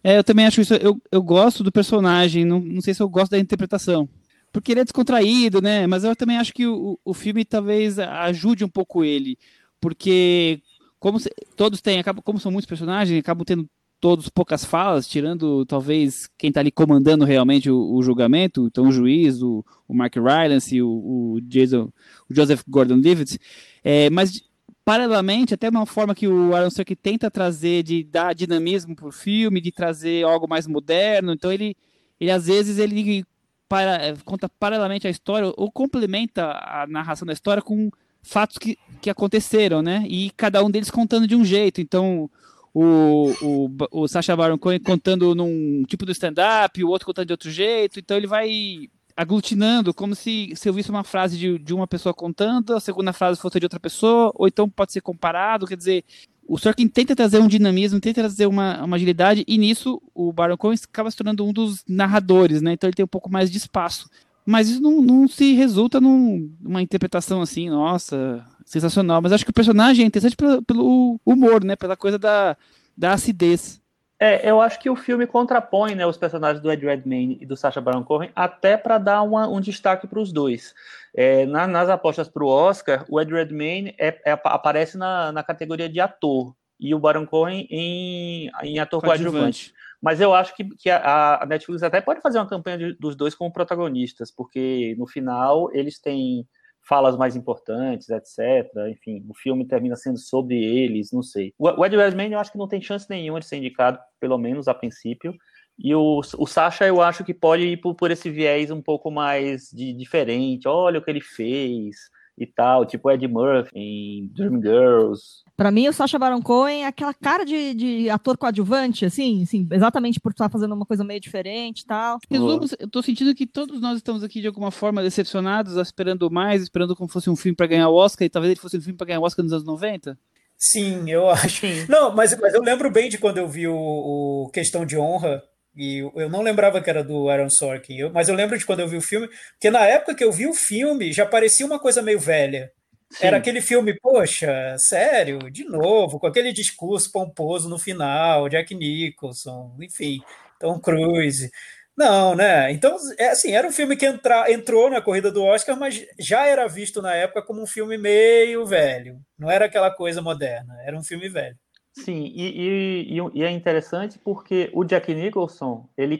[0.03, 0.75] É, eu também acho isso.
[0.75, 4.07] Eu, eu gosto do personagem, não, não sei se eu gosto da interpretação.
[4.51, 5.87] Porque ele é descontraído, né?
[5.87, 9.35] Mas eu também acho que o, o filme talvez ajude um pouco ele.
[9.81, 10.61] Porque,
[10.99, 13.67] como se, todos têm, como são muitos personagens, acabam tendo
[13.99, 18.91] todos poucas falas, tirando talvez quem está ali comandando realmente o, o, julgamento, então o
[18.91, 21.91] juiz, o, o Mark Rylance e o, o, Jason,
[22.29, 23.37] o Joseph Gordon-Levitt,
[23.83, 24.41] é, mas
[24.85, 29.11] paralelamente, até uma forma que o Aaron Sorkin tenta trazer de dar dinamismo para o
[29.11, 31.75] filme, de trazer algo mais moderno, então ele,
[32.19, 33.25] ele às vezes ele
[33.67, 37.91] para, conta paralelamente a história ou complementa a narração da história com
[38.23, 40.03] fatos que, que aconteceram, né?
[40.07, 41.79] E cada um deles contando de um jeito.
[41.79, 42.29] Então,
[42.73, 47.33] o, o, o Sacha Baron Cohen contando num tipo do stand-up, o outro contando de
[47.33, 47.99] outro jeito.
[47.99, 52.13] Então, ele vai aglutinando, como se, se eu visse uma frase de, de uma pessoa
[52.13, 56.05] contando, a segunda frase fosse de outra pessoa, ou então pode ser comparado, quer dizer,
[56.47, 60.57] o Sorkin tenta trazer um dinamismo, tenta trazer uma, uma agilidade, e nisso o Baron
[60.57, 62.73] Cohen acaba se tornando um dos narradores, né?
[62.73, 64.09] Então ele tem um pouco mais de espaço.
[64.43, 69.19] Mas isso não, não se resulta num, numa interpretação assim, nossa, sensacional.
[69.21, 71.75] Mas acho que o personagem é interessante pelo, pelo humor, né?
[71.75, 72.55] Pela coisa da,
[72.95, 73.81] da acidez.
[74.21, 77.55] É, eu acho que o filme contrapõe né, os personagens do Ed Redmayne e do
[77.55, 80.75] Sacha Baron Cohen até para dar uma, um destaque para os dois.
[81.15, 85.41] É, na, nas apostas para o Oscar, o Ed Redmayne é, é, aparece na, na
[85.41, 89.73] categoria de ator e o Baron Cohen em, em ator coadjuvante.
[90.01, 93.15] Mas eu acho que, que a, a, Netflix até pode fazer uma campanha de, dos
[93.15, 96.45] dois como protagonistas, porque no final eles têm
[96.89, 98.67] falas mais importantes, etc.
[98.89, 101.53] Enfim, o filme termina sendo sobre eles, não sei.
[101.59, 104.67] O, Ed Redmayne eu acho que não tem chance nenhuma de ser indicado, pelo menos
[104.67, 105.35] a princípio.
[105.77, 109.11] E o, o Sasha eu acho que pode ir por, por esse viés um pouco
[109.11, 110.67] mais de diferente.
[110.67, 112.09] Olha o que ele fez
[112.39, 115.43] e tal, tipo Ed Murphy em Dreamgirls.
[115.57, 119.67] Para mim, o Sacha Baron Cohen é aquela cara de, de ator coadjuvante, assim, assim,
[119.69, 122.17] exatamente por estar fazendo uma coisa meio diferente e tal.
[122.29, 126.61] Resumo, eu tô sentindo que todos nós estamos aqui de alguma forma decepcionados, esperando mais,
[126.63, 128.97] esperando como fosse um filme para ganhar o Oscar, e talvez ele fosse um filme
[128.97, 130.17] para ganhar o Oscar nos anos 90.
[130.57, 131.65] Sim, eu acho.
[131.87, 135.41] Não, mas, mas eu lembro bem de quando eu vi o, o Questão de Honra,
[135.75, 138.81] e eu não lembrava que era do Aaron Sorkin, eu, mas eu lembro de quando
[138.81, 141.79] eu vi o filme, porque na época que eu vi o filme já parecia uma
[141.79, 142.71] coisa meio velha.
[143.11, 143.25] Sim.
[143.25, 149.75] Era aquele filme, poxa, sério, de novo, com aquele discurso pomposo no final, Jack Nicholson,
[149.81, 150.19] enfim,
[150.59, 151.49] Tom Cruise.
[151.97, 152.71] Não, né?
[152.71, 156.45] Então, é assim, era um filme que entra, entrou na corrida do Oscar, mas já
[156.47, 159.19] era visto na época como um filme meio velho.
[159.37, 161.57] Não era aquela coisa moderna, era um filme velho.
[161.91, 166.19] Sim, e, e, e, é interessante porque o Jack Nicholson, ele,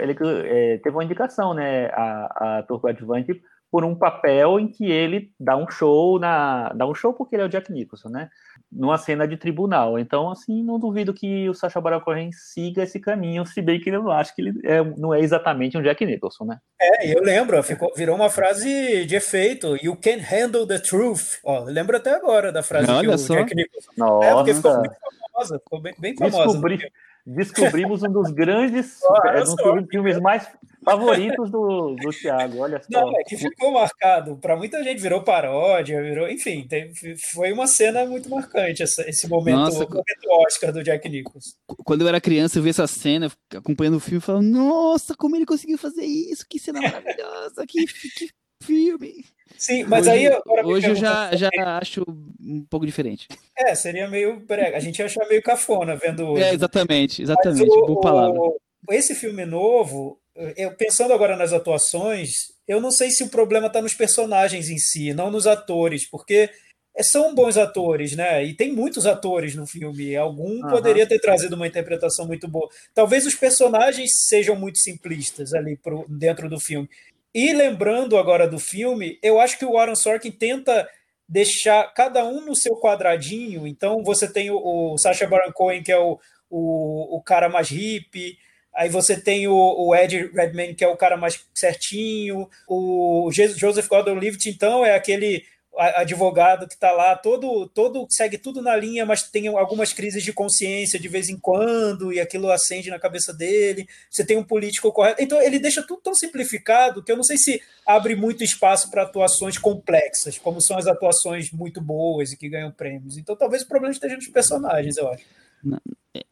[0.00, 0.16] ele
[0.46, 3.40] é, teve uma indicação, né, a, a ator coadjuvante,
[3.70, 7.42] por um papel em que ele dá um show, na, dá um show porque ele
[7.44, 8.28] é o Jack Nicholson, né,
[8.70, 9.98] numa cena de tribunal.
[9.98, 13.88] Então, assim, não duvido que o Sacha Baron Cohen siga esse caminho, se bem que
[13.88, 16.58] eu acho que ele é, não é exatamente um Jack Nicholson, né.
[16.80, 21.38] É, eu lembro, ficou, virou uma frase de efeito, you can handle the truth.
[21.44, 23.34] Ó, lembro até agora da frase Olha que o só.
[23.34, 23.90] Jack Nicholson...
[23.96, 24.26] Nossa.
[24.26, 24.94] É, porque ficou muito
[25.32, 26.44] famosa, ficou bem, bem famosa.
[26.44, 26.78] Descobri,
[27.26, 29.76] descobrimos um dos grandes, Ah, é, um sou.
[29.80, 30.48] dos filmes mais
[30.84, 32.88] favoritos do, do Thiago, olha só.
[33.02, 34.36] Não, é que ficou marcado.
[34.38, 39.28] Para muita gente virou paródia, virou, enfim, teve- foi uma cena muito marcante essa- esse
[39.28, 41.50] momento, Nossa, o momento Oscar do Jack Nicholson.
[41.84, 45.44] Quando eu era criança, eu vi essa cena, acompanhando o filme, falando, nossa, como ele
[45.46, 48.30] conseguiu fazer isso, que cena maravilhosa, que, que
[48.62, 49.24] filme.
[49.56, 52.02] Sim, mas hoje, aí agora hoje eu já, já acho
[52.40, 53.28] um pouco diferente.
[53.58, 54.76] é, seria meio brega.
[54.76, 56.44] A gente ia achar meio cafona vendo hoje.
[56.44, 58.40] É, exatamente, exatamente, o- boa palavra.
[58.40, 58.58] o-
[58.90, 60.18] esse filme novo,
[60.56, 62.30] eu pensando agora nas atuações,
[62.66, 66.48] eu não sei se o problema está nos personagens em si, não nos atores, porque
[66.96, 68.44] é, são bons atores, né?
[68.44, 70.16] E tem muitos atores no filme.
[70.16, 70.70] Algum Aham.
[70.70, 72.68] poderia ter trazido uma interpretação muito boa.
[72.92, 76.88] Talvez os personagens sejam muito simplistas ali pro, dentro do filme.
[77.34, 80.88] E lembrando agora do filme, eu acho que o Aaron Sorkin tenta
[81.28, 83.66] deixar cada um no seu quadradinho.
[83.66, 86.18] Então você tem o, o Sacha Baron Cohen, que é o,
[86.50, 88.36] o, o cara mais hippie.
[88.74, 92.48] Aí você tem o, o Ed Redmayne, que é o cara mais certinho.
[92.66, 95.44] O Joseph Gordon-Levitt, então, é aquele
[95.80, 100.32] advogado que está lá, todo, todo segue tudo na linha, mas tem algumas crises de
[100.32, 103.88] consciência de vez em quando, e aquilo acende na cabeça dele.
[104.10, 105.22] Você tem um político correto.
[105.22, 109.02] Então, ele deixa tudo tão simplificado que eu não sei se abre muito espaço para
[109.02, 113.16] atuações complexas, como são as atuações muito boas e que ganham prêmios.
[113.16, 115.24] Então, talvez o problema esteja nos personagens, eu acho.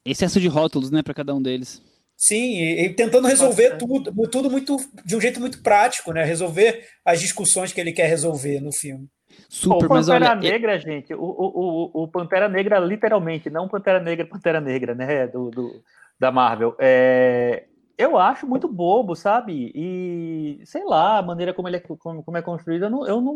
[0.05, 1.83] Excesso de rótulos, né, para cada um deles.
[2.17, 6.25] Sim, e, tentando resolver tudo, tudo muito de um jeito muito prático, né?
[6.25, 9.09] Resolver as discussões que ele quer resolver no filme.
[9.49, 13.69] Super, o Pantera olha, é- Negra, gente, o, o, o, o Pantera Negra, literalmente, não
[13.69, 15.83] Pantera Negra, Pantera Negra, né, do, do-
[16.19, 17.67] da Marvel, é,
[17.97, 19.73] eu acho muito bobo, sabe?
[19.75, 23.21] E, sei lá, a maneira como ele é, como, como é construído, eu, não, eu
[23.21, 23.35] não,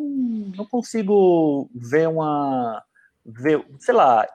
[0.57, 2.83] não consigo ver uma...
[3.25, 4.27] Ver, sei lá,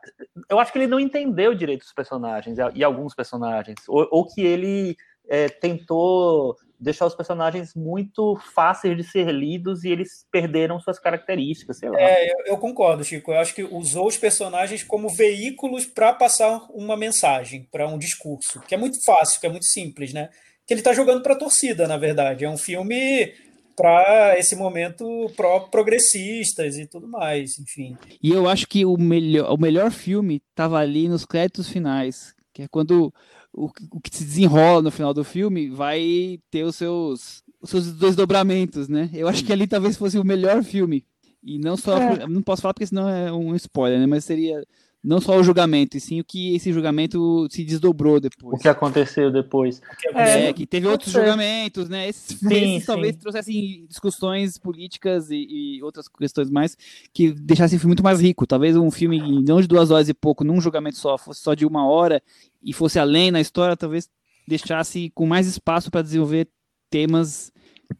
[0.49, 4.41] eu acho que ele não entendeu direito os personagens e alguns personagens, ou, ou que
[4.41, 4.95] ele
[5.27, 11.80] é, tentou deixar os personagens muito fáceis de ser lidos e eles perderam suas características,
[11.80, 11.99] sei lá.
[11.99, 13.32] É, eu, eu concordo, Chico.
[13.32, 18.61] Eu acho que usou os personagens como veículos para passar uma mensagem, para um discurso,
[18.61, 20.30] que é muito fácil, que é muito simples, né?
[20.65, 22.45] Que ele está jogando para a torcida, na verdade.
[22.45, 23.34] É um filme
[23.75, 27.95] para esse momento pró-progressistas e tudo mais, enfim.
[28.21, 32.63] E eu acho que o melhor, o melhor filme estava ali nos créditos finais, que
[32.63, 33.13] é quando
[33.57, 37.91] o, o que se desenrola no final do filme vai ter os seus, os seus
[37.93, 39.09] desdobramentos, né?
[39.11, 41.03] Eu acho que ali talvez fosse o melhor filme.
[41.43, 41.97] E não só.
[41.97, 42.27] É.
[42.27, 44.05] Não posso falar porque senão é um spoiler, né?
[44.05, 44.63] Mas seria
[45.03, 48.59] não só o julgamento, e sim o que esse julgamento se desdobrou depois.
[48.59, 49.81] O que aconteceu depois.
[50.13, 52.09] É, que teve outros julgamentos, né?
[52.09, 52.85] Esses, sim, esses sim.
[52.85, 56.75] talvez trouxessem discussões políticas e, e, outras questões mais
[57.13, 58.47] que deixassem o filme muito mais rico.
[58.47, 61.65] Talvez um filme não de duas horas e pouco, num julgamento só, fosse só de
[61.65, 62.21] uma hora
[62.61, 64.09] e fosse além na história, talvez
[64.47, 66.47] deixasse com mais espaço para desenvolver
[66.89, 67.51] temas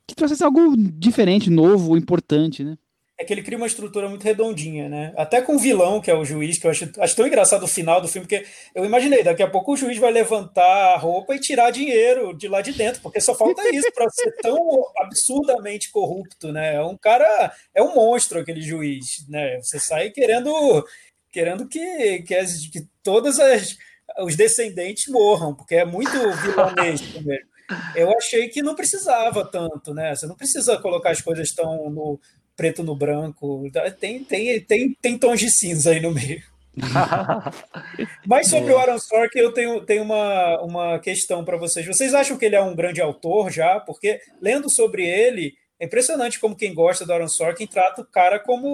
[0.06, 2.78] que trouxessem algo diferente, novo, importante, né?
[3.20, 5.12] É que ele cria uma estrutura muito redondinha, né?
[5.18, 7.68] Até com o vilão, que é o juiz, que eu acho, acho tão engraçado o
[7.68, 8.46] final do filme, porque
[8.76, 12.48] eu imaginei, daqui a pouco o juiz vai levantar a roupa e tirar dinheiro de
[12.48, 14.58] lá de dentro, porque só falta isso para ser tão
[14.98, 16.76] absurdamente corrupto, né?
[16.76, 19.58] É um cara, é um monstro aquele juiz, né?
[19.62, 20.86] Você sai querendo
[21.32, 23.78] querendo que, que, as, que todas as
[24.20, 27.48] os descendentes morram, porque é muito vilanesco mesmo.
[27.96, 30.16] Eu achei que não precisava tanto, né?
[30.16, 32.20] Você não precisa colocar as coisas tão no,
[32.58, 33.64] preto no branco.
[34.00, 36.42] Tem, tem, tem, tem tons de cinza aí no meio.
[38.26, 41.86] Mas sobre o Aaron Sorkin, eu tenho, tenho uma, uma questão para vocês.
[41.86, 43.80] Vocês acham que ele é um grande autor já?
[43.80, 48.40] Porque lendo sobre ele, é impressionante como quem gosta do Aaron Sorkin trata o cara
[48.40, 48.68] como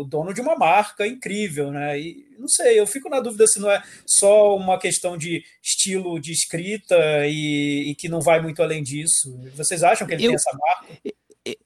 [0.00, 1.98] o dono de uma marca incrível, né?
[1.98, 6.20] E não sei, eu fico na dúvida se não é só uma questão de estilo
[6.20, 9.36] de escrita e, e que não vai muito além disso.
[9.56, 11.16] Vocês acham que ele eu, tem essa marca?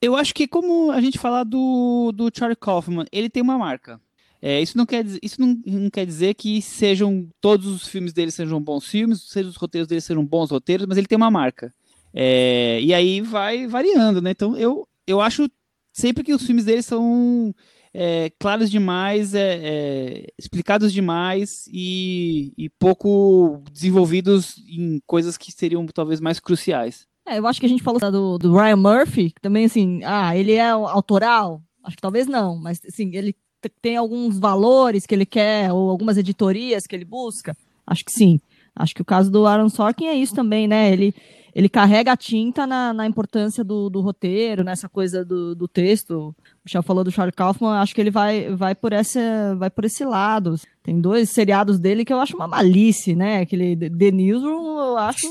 [0.01, 3.99] Eu acho que como a gente falar do, do Charlie Kaufman, ele tem uma marca.
[4.41, 8.31] É, isso não quer, isso não, não, quer dizer que sejam todos os filmes dele
[8.31, 11.73] sejam bons filmes, sejam os roteiros dele sejam bons roteiros, mas ele tem uma marca.
[12.13, 14.31] É, e aí vai variando, né?
[14.31, 15.47] Então eu, eu acho
[15.93, 17.53] sempre que os filmes dele são
[17.93, 25.85] é, claros demais, é, é, explicados demais e, e pouco desenvolvidos em coisas que seriam
[25.87, 27.07] talvez mais cruciais.
[27.31, 30.35] É, eu acho que a gente falou do, do Ryan Murphy, que também, assim, ah,
[30.35, 31.61] ele é autoral?
[31.81, 33.33] Acho que talvez não, mas, assim, ele
[33.81, 37.55] tem alguns valores que ele quer, ou algumas editorias que ele busca?
[37.87, 38.39] Acho que sim.
[38.75, 40.91] Acho que o caso do Aaron Sorkin é isso também, né?
[40.91, 41.13] Ele,
[41.55, 46.29] ele carrega a tinta na, na importância do, do roteiro, nessa coisa do, do texto.
[46.29, 49.85] O Michel falou do Charlie Kaufman, acho que ele vai, vai, por essa, vai por
[49.85, 50.55] esse lado.
[50.83, 53.41] Tem dois seriados dele que eu acho uma malice, né?
[53.41, 55.27] Aquele The Newsroom, eu acho.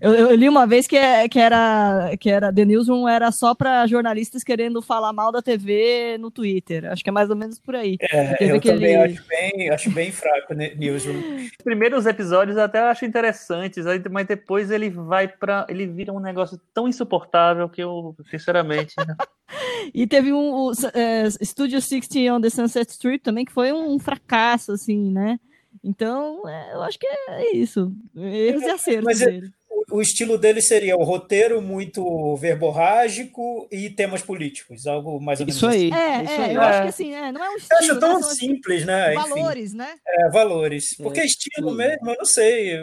[0.00, 3.56] eu, eu, li uma vez que, é, que, era, que era The Newsroom era só
[3.56, 6.84] para jornalistas querendo falar mal da TV no Twitter.
[6.84, 7.96] Acho que é mais ou menos por aí.
[8.00, 11.18] É, eu também acho bem, acho bem fraco, né, Newsroom.
[11.18, 15.66] Os primeiros episódios até acho interessantes, mas depois ele vai para.
[15.68, 18.94] Ele vira um negócio tão insuportável que eu, sinceramente.
[18.96, 19.16] Né?
[19.92, 23.87] e teve um o, é, Studio 60 on the Sunset Strip também, que foi um
[23.96, 25.38] fracasso, assim, né?
[25.84, 27.94] Então, é, eu acho que é isso.
[28.16, 29.52] Erros e acertos Mas dele
[29.90, 35.56] o estilo dele seria o roteiro muito verborrágico e temas políticos, algo mais ou menos
[35.56, 35.90] isso aí.
[35.92, 36.00] Assim.
[36.00, 36.54] É, isso é, aí.
[36.54, 37.72] eu acho que assim, é, não é um estilo.
[37.72, 38.26] Eu acho tão né?
[38.34, 39.14] simples, né?
[39.14, 39.78] Valores, Enfim.
[39.78, 39.94] né?
[40.06, 40.96] É, valores.
[40.96, 41.24] Porque é.
[41.24, 42.78] estilo mesmo, eu não sei.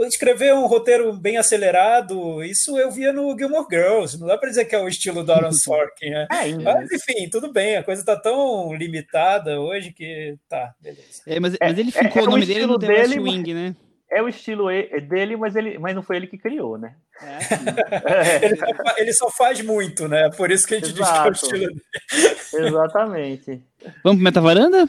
[0.00, 4.18] escrever um roteiro bem acelerado, isso eu via no Gilmore Girls.
[4.18, 6.26] Não dá para dizer que é o estilo do Aaron Sorkin, né?
[6.30, 7.76] É, mas, enfim, tudo bem.
[7.76, 11.22] A coisa está tão limitada hoje que tá, beleza.
[11.26, 13.76] É, mas, mas ele ficou é, o nome dele no The West Wing, né?
[14.14, 14.66] É o estilo
[15.08, 16.94] dele, mas, ele, mas não foi ele que criou, né?
[17.20, 18.44] É.
[18.46, 18.66] ele, só,
[18.98, 20.30] ele, só, faz muito, né?
[20.30, 21.30] Por isso que a gente Exato.
[21.32, 22.68] diz que é o estilo dele.
[22.68, 23.62] Exatamente.
[24.02, 24.88] Vamos pro Metavaranda?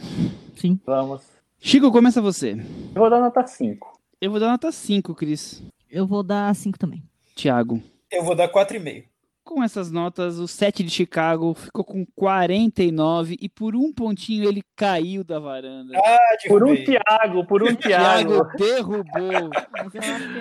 [0.55, 0.79] Sim.
[0.85, 1.23] Vamos.
[1.59, 2.51] Chico, começa você.
[2.51, 3.99] Eu vou dar nota 5.
[4.21, 5.63] Eu vou dar nota 5, Cris.
[5.89, 7.03] Eu vou dar 5 também.
[7.35, 7.81] Tiago.
[8.11, 9.05] Eu vou dar 4,5
[9.45, 14.63] com essas notas, o 7 de Chicago ficou com 49 e por um pontinho ele
[14.75, 15.95] caiu da varanda.
[15.95, 16.17] Ah,
[16.47, 18.43] por um Thiago, por um Thiago.
[18.43, 19.49] Thiago derrubou.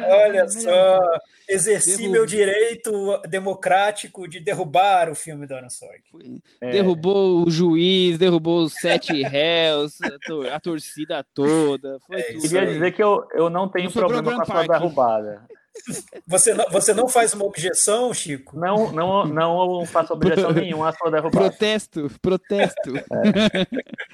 [0.09, 1.01] Olha só,
[1.47, 2.13] exerci derrubou.
[2.13, 6.03] meu direito democrático de derrubar o filme do Ana Sorg.
[6.61, 6.71] É.
[6.71, 9.99] Derrubou o juiz, derrubou os sete réus,
[10.51, 11.99] a torcida toda.
[12.07, 12.41] Foi é, tudo.
[12.41, 15.43] Queria dizer que eu, eu não tenho não problema com a sua derrubada.
[16.27, 18.59] Você não, você não faz uma objeção, Chico?
[18.59, 21.51] Não, não, não faço objeção nenhuma à sua derrubada.
[21.51, 22.97] Protesto, protesto.
[22.97, 23.05] É.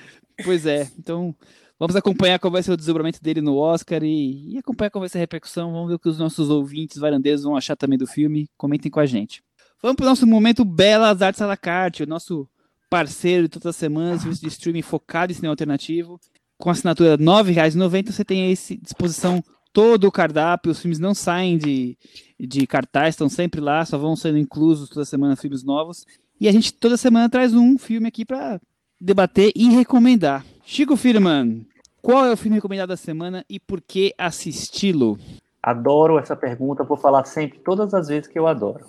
[0.43, 1.35] Pois é, então
[1.79, 5.09] vamos acompanhar qual vai ser o desdobramento dele no Oscar e, e acompanhar qual vai
[5.09, 5.73] ser a repercussão.
[5.73, 8.49] Vamos ver o que os nossos ouvintes varandeiros vão achar também do filme.
[8.57, 9.43] Comentem com a gente.
[9.83, 12.49] Vamos para o nosso momento Belas Artes à la carte, o nosso
[12.89, 16.21] parceiro de todas as semanas, de streaming focado em cinema alternativo.
[16.59, 19.43] Com assinatura R$ 9,90 você tem à disposição
[19.73, 21.97] todo o cardápio, os filmes não saem de,
[22.39, 26.07] de cartaz, estão sempre lá, só vão sendo inclusos toda semana filmes novos.
[26.41, 28.61] E a gente toda semana traz um filme aqui para
[29.01, 30.45] debater e recomendar.
[30.65, 31.67] Chico Firman,
[32.03, 35.19] qual é o filme recomendado da semana e por que assisti-lo?
[35.63, 38.87] Adoro essa pergunta, vou falar sempre, todas as vezes que eu adoro.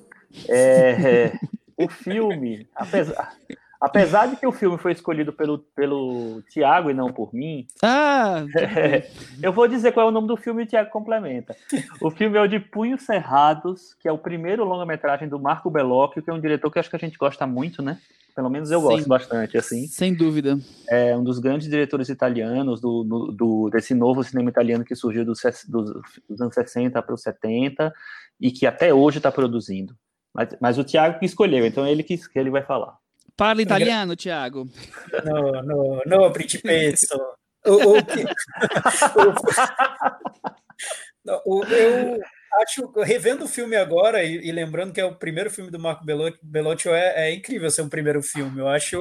[0.47, 1.33] É,
[1.77, 3.35] o filme, apesar,
[3.81, 8.45] apesar de que o filme foi escolhido pelo, pelo Tiago e não por mim, ah,
[8.55, 9.09] é,
[9.41, 11.55] eu vou dizer qual é o nome do filme e o Tiago complementa.
[11.99, 16.21] O filme é o de Punhos Cerrados, que é o primeiro longa-metragem do Marco Bellocchio,
[16.21, 17.97] que é um diretor que acho que a gente gosta muito, né?
[18.33, 19.87] Pelo menos eu Sem- gosto bastante, assim.
[19.87, 20.57] sem dúvida.
[20.89, 25.25] É um dos grandes diretores italianos do, do- do- desse novo cinema italiano que surgiu
[25.25, 27.91] dos, dos- dos anos 60 para os 70
[28.39, 29.93] e que até hoje está produzindo.
[30.33, 32.95] Mas, mas o Thiago que escolheu, então é ele que, que ele vai falar.
[33.37, 34.69] Fala italiano, Thiago.
[35.25, 37.19] No, no, no, Principezzo.
[37.65, 38.25] O, o que-
[41.45, 42.19] o- eu
[42.61, 46.05] acho, revendo o filme agora e, e lembrando que é o primeiro filme do Marco
[46.05, 48.59] Bellocchio, Bellocchio é, é incrível ser um primeiro filme.
[48.59, 48.99] Eu acho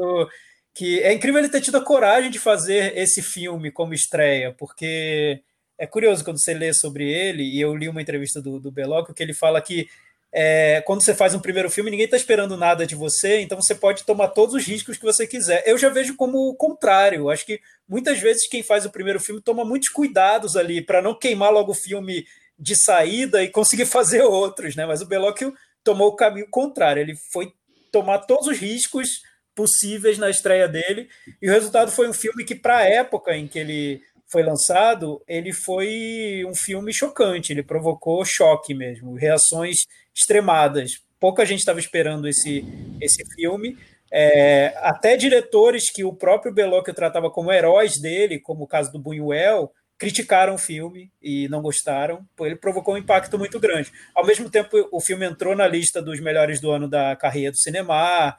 [0.74, 5.41] que é incrível ele ter tido a coragem de fazer esse filme como estreia, porque
[5.78, 9.14] é curioso quando você lê sobre ele, e eu li uma entrevista do, do Bellocchio,
[9.14, 9.89] que ele fala que
[10.33, 13.74] é, quando você faz um primeiro filme, ninguém está esperando nada de você, então você
[13.74, 15.62] pode tomar todos os riscos que você quiser.
[15.66, 17.31] Eu já vejo como o contrário.
[17.31, 21.18] Acho que muitas vezes quem faz o primeiro filme toma muitos cuidados ali para não
[21.18, 22.24] queimar logo o filme
[22.59, 24.87] de saída e conseguir fazer outros, né?
[24.87, 25.53] Mas o Bellocchio
[25.83, 27.01] tomou o caminho contrário.
[27.01, 27.53] Ele foi
[27.91, 29.22] tomar todos os riscos
[29.53, 31.09] possíveis na estreia dele
[31.43, 34.01] e o resultado foi um filme que para a época em que ele
[34.31, 41.03] foi lançado, ele foi um filme chocante, ele provocou choque mesmo, reações extremadas.
[41.18, 42.64] Pouca gente estava esperando esse,
[43.01, 43.76] esse filme.
[44.12, 48.99] É, até diretores que o próprio Bellocchio tratava como heróis dele, como o caso do
[48.99, 52.26] Buñuel, criticaram o filme e não gostaram.
[52.41, 53.93] Ele provocou um impacto muito grande.
[54.14, 57.59] Ao mesmo tempo, o filme entrou na lista dos melhores do ano da carreira do
[57.59, 58.35] cinema.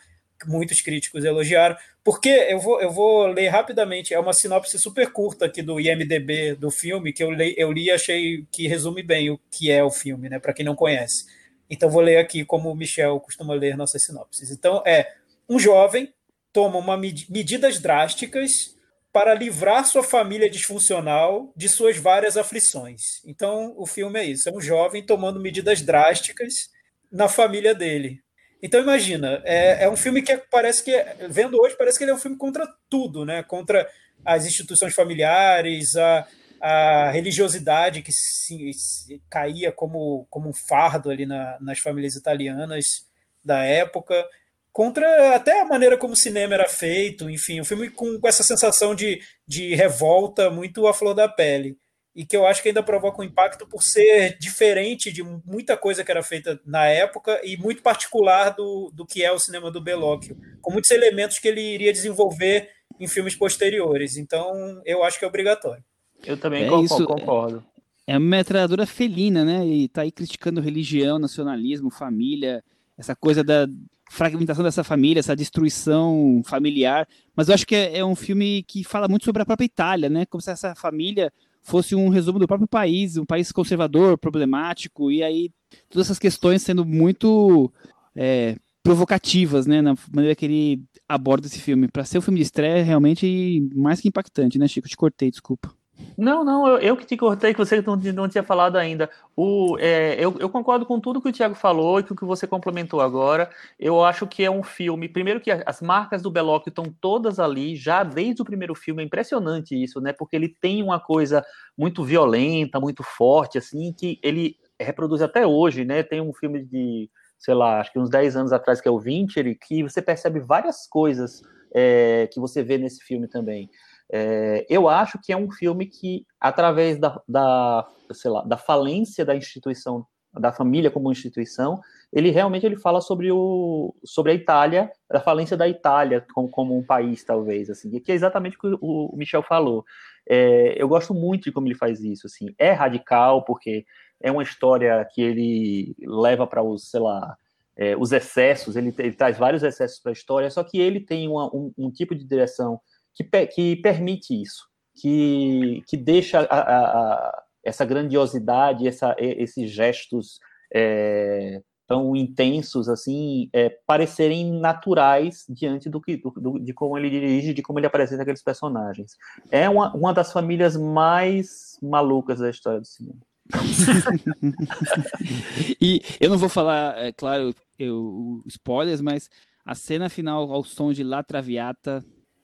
[0.48, 1.76] Muitos críticos elogiaram.
[2.04, 6.56] Porque eu vou, eu vou ler rapidamente, é uma sinopse super curta aqui do IMDB
[6.56, 9.84] do filme, que eu li, eu li e achei que resume bem o que é
[9.84, 10.39] o filme, né?
[10.39, 11.26] Para quem não conhece.
[11.70, 14.52] Então vou ler aqui como o Michel costuma ler nossas sinopses.
[14.52, 15.14] Então é
[15.48, 16.12] um jovem
[16.54, 18.76] toma uma med medidas drásticas
[19.12, 23.22] para livrar sua família disfuncional de suas várias aflições.
[23.26, 26.70] Então o filme é isso, é um jovem tomando medidas drásticas
[27.12, 28.22] na família dele.
[28.62, 30.91] Então imagina, é, é um filme que parece que,
[31.30, 33.41] vendo hoje, parece que ele é um filme contra tudo, né?
[33.41, 33.88] Contra
[34.24, 36.28] as instituições familiares, a,
[36.62, 43.07] a religiosidade que se, se caía como, como um fardo ali na, nas famílias italianas
[43.43, 44.24] da época,
[44.72, 48.43] contra até a maneira como o cinema era feito, enfim, um filme com, com essa
[48.43, 51.78] sensação de, de revolta muito à flor da pele
[52.16, 56.03] e que eu acho que ainda provoca um impacto por ser diferente de muita coisa
[56.03, 59.82] que era feita na época e muito particular do, do que é o cinema do
[59.82, 64.18] Bellocchio, com muitos elementos que ele iria desenvolver em filmes posteriores.
[64.18, 65.84] Então, eu acho que é obrigatório.
[66.26, 66.86] Eu também É concordo.
[66.86, 67.66] isso, concordo.
[68.05, 69.66] É uma metralhadora felina, né?
[69.66, 72.64] E tá aí criticando religião, nacionalismo, família,
[72.97, 73.68] essa coisa da
[74.09, 77.07] fragmentação dessa família, essa destruição familiar.
[77.34, 80.09] Mas eu acho que é, é um filme que fala muito sobre a própria Itália,
[80.09, 80.26] né?
[80.26, 81.32] Como se essa família
[81.62, 85.51] fosse um resumo do próprio país, um país conservador, problemático, e aí
[85.89, 87.72] todas essas questões sendo muito
[88.16, 91.88] é, provocativas, né, na maneira que ele aborda esse filme.
[91.88, 94.88] Para ser um filme de estreia, é realmente mais que impactante, né, Chico?
[94.88, 95.74] Te cortei, desculpa.
[96.18, 99.10] Não, não, eu, eu que te cortei, que você não, não tinha falado ainda.
[99.36, 102.26] O, é, eu, eu, concordo com tudo que o Thiago falou e com o que
[102.26, 103.49] você complementou agora.
[103.80, 105.10] Eu acho que é um filme.
[105.10, 109.02] Primeiro, que as marcas do Bellocchio estão todas ali, já desde o primeiro filme.
[109.02, 110.14] É impressionante isso, né?
[110.14, 111.43] Porque ele tem uma coisa
[111.78, 116.04] muito violenta, muito forte, assim, que ele reproduz até hoje, né?
[116.04, 118.99] Tem um filme de, sei lá, acho que uns 10 anos atrás, que é o
[118.99, 121.41] Vinci, que você percebe várias coisas
[121.74, 123.70] é, que você vê nesse filme também.
[124.14, 129.24] É, eu acho que é um filme que, através da, da, sei lá, da falência
[129.24, 131.80] da instituição, da família como instituição,
[132.12, 136.78] ele realmente ele fala sobre, o, sobre a Itália, a falência da Itália como, como
[136.78, 139.86] um país, talvez, assim, que é exatamente o que o Michel falou.
[140.28, 143.86] É, eu gosto muito de como ele faz isso, assim, é radical, porque
[144.20, 147.38] é uma história que ele leva para os, sei lá,
[147.78, 151.30] é, os excessos, ele, ele, traz vários excessos para a história, só que ele tem
[151.30, 152.80] uma, um, um tipo de direção
[153.14, 160.39] que, que permite isso, que, que deixa a, a, a, essa grandiosidade, essa, esses gestos
[160.74, 167.53] é, tão intensos assim é, parecerem naturais diante do que do, de como ele dirige,
[167.53, 169.18] de como ele apresenta aqueles personagens.
[169.49, 173.20] É uma, uma das famílias mais malucas da história do cinema.
[175.82, 179.30] e eu não vou falar, é claro, eu, spoilers, mas
[179.66, 182.01] a cena final ao som de La Traviata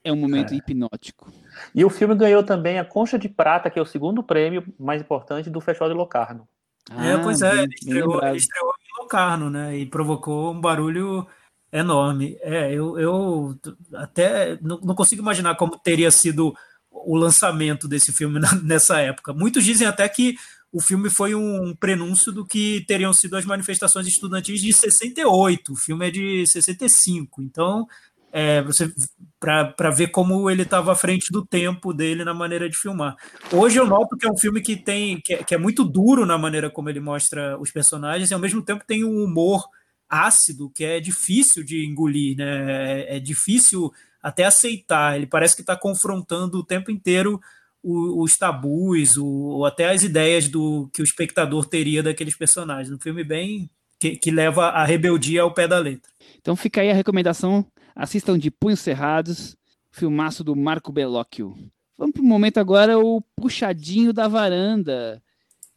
[0.07, 0.57] é um momento é.
[0.57, 1.31] hipnótico.
[1.73, 5.01] E o filme ganhou também a Concha de Prata, que é o segundo prêmio mais
[5.01, 6.47] importante do Festival de Locarno.
[6.89, 9.77] Ah, é, pois é, bem, ele, estreou, ele estreou em Locarno, né?
[9.77, 11.27] E provocou um barulho
[11.71, 12.37] enorme.
[12.41, 13.59] É, eu, eu
[13.95, 16.55] até não, não consigo imaginar como teria sido
[16.89, 19.33] o lançamento desse filme nessa época.
[19.33, 20.35] Muitos dizem até que
[20.71, 25.73] o filme foi um prenúncio do que teriam sido as manifestações estudantis de 68.
[25.73, 27.41] O filme é de 65.
[27.41, 27.87] Então,
[28.31, 28.91] é, você
[29.39, 33.15] para ver como ele estava à frente do tempo dele na maneira de filmar.
[33.51, 36.25] Hoje eu noto que é um filme que tem que é, que é, muito duro
[36.25, 39.63] na maneira como ele mostra os personagens e ao mesmo tempo tem um humor
[40.09, 43.01] ácido que é difícil de engolir, né?
[43.01, 45.15] É, é difícil até aceitar.
[45.15, 47.39] Ele parece que está confrontando o tempo inteiro
[47.83, 52.91] os, tabus, o, ou até as ideias do que o espectador teria daqueles personagens.
[52.91, 53.69] Um filme bem
[53.99, 56.11] que, que leva a rebeldia ao pé da letra.
[56.41, 57.65] Então fica aí a recomendação
[57.97, 59.57] Assistam de Punhos Cerrados,
[59.89, 61.57] filmaço do Marco Bellocchio.
[61.97, 65.19] Vamos para o momento agora, o puxadinho da varanda.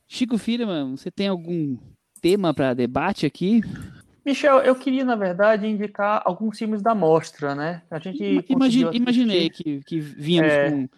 [0.07, 1.79] Chico Firman, você tem algum
[2.21, 3.63] tema para debate aqui?
[4.23, 7.81] Michel, eu queria, na verdade, indicar alguns filmes da mostra, né?
[7.91, 10.71] A gente Imagine, imaginei que, que vínhamos é...
[10.71, 10.89] com,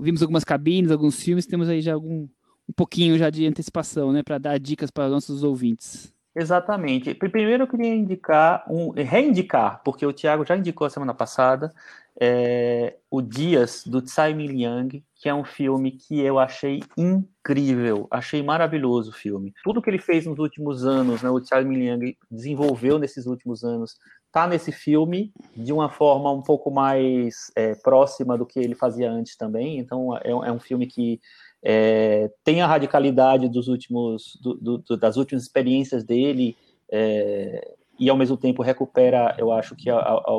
[0.00, 2.26] vimos algumas cabines, alguns filmes, temos aí já algum
[2.66, 6.13] um pouquinho já de antecipação, né, para dar dicas para os nossos ouvintes.
[6.36, 7.14] Exatamente.
[7.14, 11.72] Primeiro eu queria indicar, um, reindicar, porque o Tiago já indicou semana passada,
[12.20, 18.42] é, o Dias, do Tsai Ming-yang, que é um filme que eu achei incrível, achei
[18.42, 19.52] maravilhoso o filme.
[19.62, 23.96] Tudo que ele fez nos últimos anos, né, o Tsai Ming-yang desenvolveu nesses últimos anos,
[24.32, 29.10] tá nesse filme de uma forma um pouco mais é, próxima do que ele fazia
[29.10, 31.20] antes também, então é, é um filme que
[31.64, 36.54] é, tem a radicalidade dos últimos, do, do, das últimas experiências dele
[36.92, 40.30] é, e ao mesmo tempo recupera, eu acho que a, a, a,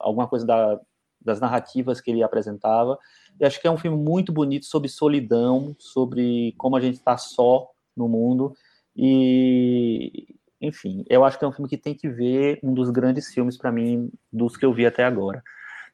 [0.00, 0.80] alguma coisa da,
[1.20, 2.98] das narrativas que ele apresentava.
[3.38, 7.16] E acho que é um filme muito bonito sobre solidão, sobre como a gente está
[7.16, 8.56] só no mundo
[8.96, 13.32] e enfim, eu acho que é um filme que tem que ver um dos grandes
[13.32, 15.42] filmes para mim dos que eu vi até agora.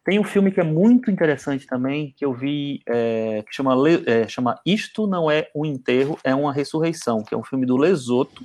[0.09, 3.75] Tem um filme que é muito interessante também, que eu vi, é, que chama,
[4.07, 7.77] é, chama Isto Não É um Enterro, é uma Ressurreição, que é um filme do
[7.77, 8.43] Lesoto.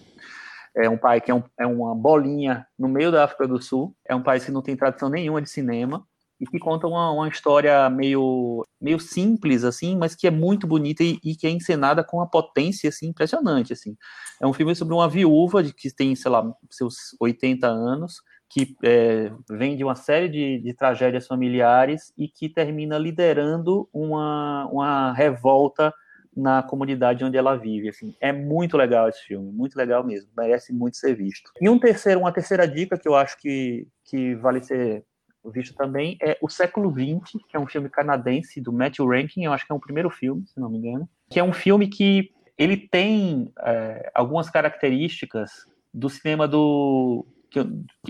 [0.75, 3.95] É um pai que é, um, é uma bolinha no meio da África do Sul.
[4.05, 6.05] É um país que não tem tradição nenhuma de cinema
[6.37, 11.01] e que conta uma, uma história meio, meio simples, assim, mas que é muito bonita
[11.01, 13.95] e, e, que é encenada com uma potência, assim, impressionante, assim.
[14.41, 18.15] É um filme sobre uma viúva de, que tem, sei lá, seus 80 anos,
[18.53, 24.67] que é, vem de uma série de, de, tragédias familiares e que termina liderando uma,
[24.71, 25.91] uma revolta
[26.37, 27.89] na comunidade onde ela vive.
[27.89, 31.49] Assim, é muito legal esse filme, muito legal mesmo, merece muito ser visto.
[31.59, 35.03] E um terceiro, uma terceira dica que eu acho que, que vale ser
[35.45, 39.53] visto também é O Século XX, que é um filme canadense do Matthew Rankin, eu
[39.53, 42.29] acho que é o primeiro filme, se não me engano, que é um filme que
[42.55, 47.65] ele tem é, algumas características do cinema do que eu,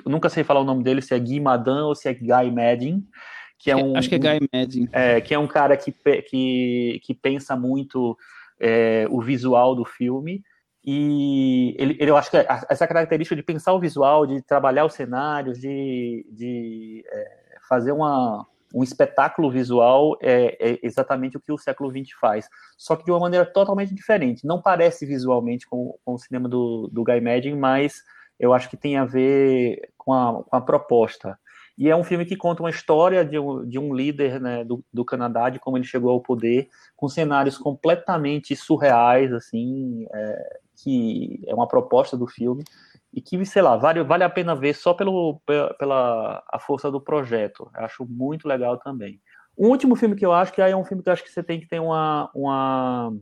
[0.05, 2.51] eu, nunca sei falar o nome dele, se é Guy Madan ou se é Guy
[2.51, 3.05] Madin,
[3.59, 3.95] que é um...
[3.95, 4.89] Acho que é Guy Madin.
[4.91, 8.17] É, que é um cara que, que, que pensa muito
[8.59, 10.41] é, o visual do filme,
[10.85, 12.37] e ele, ele, eu acho que
[12.69, 17.37] essa característica de pensar o visual, de trabalhar os cenários, de, de é,
[17.69, 22.97] fazer uma, um espetáculo visual é, é, exatamente o que o século XX faz, só
[22.97, 24.45] que de uma maneira totalmente diferente.
[24.45, 28.01] Não parece visualmente com, com o cinema do, do Guy Madin, mas
[28.43, 31.39] eu acho que tem a ver com a, com a proposta.
[31.77, 34.83] E é um filme que conta uma história de um, de um líder né, do,
[34.93, 41.41] do Canadá, de como ele chegou ao poder, com cenários completamente surreais, assim, é, que
[41.47, 42.65] é uma proposta do filme,
[43.13, 45.41] e que, sei lá, vale, vale a pena ver só pelo,
[45.79, 47.71] pela a força do projeto.
[47.75, 49.21] Eu acho muito legal também.
[49.57, 51.41] Um último filme que eu acho que é um filme que eu acho que você
[51.41, 53.13] tem que ter uma, uma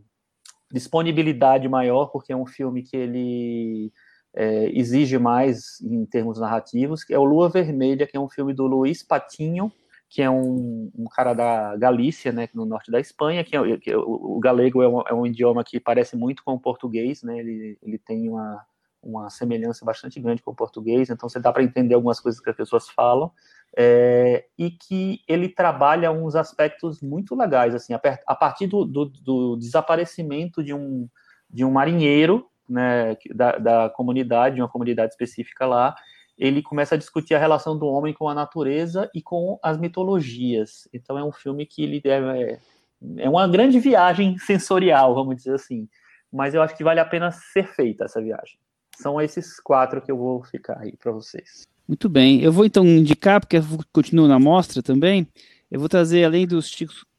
[0.74, 3.94] disponibilidade maior, porque é um filme que ele
[4.34, 8.54] é, exige mais em termos narrativos, que é o Lua Vermelha, que é um filme
[8.54, 9.72] do Luiz Patinho,
[10.10, 13.92] que é um, um cara da Galícia, né, no norte da Espanha, que, é, que
[13.92, 17.24] é, o, o, galego é um, é um, idioma que parece muito com o português,
[17.24, 18.62] né, ele, ele tem uma,
[19.02, 22.50] uma semelhança bastante grande com o português, então você dá para entender algumas coisas que
[22.50, 23.32] as pessoas falam,
[23.78, 29.06] é, e que ele trabalha uns aspectos muito legais, assim, a, a partir do, do,
[29.06, 31.08] do desaparecimento de um,
[31.50, 35.96] de um marinheiro, né, da, da comunidade, uma comunidade específica lá,
[36.38, 40.88] ele começa a discutir a relação do homem com a natureza e com as mitologias.
[40.94, 42.60] Então é um filme que ele é,
[43.18, 45.88] é uma grande viagem sensorial, vamos dizer assim.
[46.32, 48.58] mas eu acho que vale a pena ser feita essa viagem.
[48.98, 51.68] São esses quatro que eu vou ficar aí para vocês.
[51.88, 52.42] Muito bem.
[52.42, 55.28] Eu vou então indicar, porque eu continuo na mostra também,
[55.70, 56.72] eu vou trazer, além dos,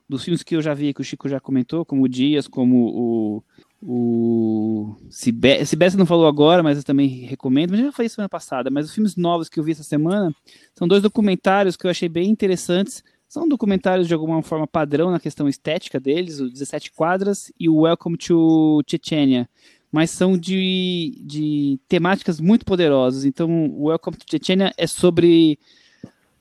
[0.08, 2.88] dos filmes que eu já vi, que o Chico já comentou, como o Dias, como
[2.88, 3.44] o
[3.84, 5.66] o Sibéria
[5.98, 7.72] não falou agora, mas eu também recomendo.
[7.72, 8.70] Mas já falei semana passada.
[8.70, 10.32] Mas os filmes novos que eu vi essa semana
[10.72, 13.02] são dois documentários que eu achei bem interessantes.
[13.28, 17.80] São documentários de alguma forma padrão na questão estética deles, o 17 Quadras e o
[17.80, 19.48] Welcome to Chechnya.
[19.90, 23.24] Mas são de, de temáticas muito poderosas.
[23.24, 25.58] Então, o Welcome to Chechnya é sobre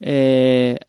[0.03, 0.79] é,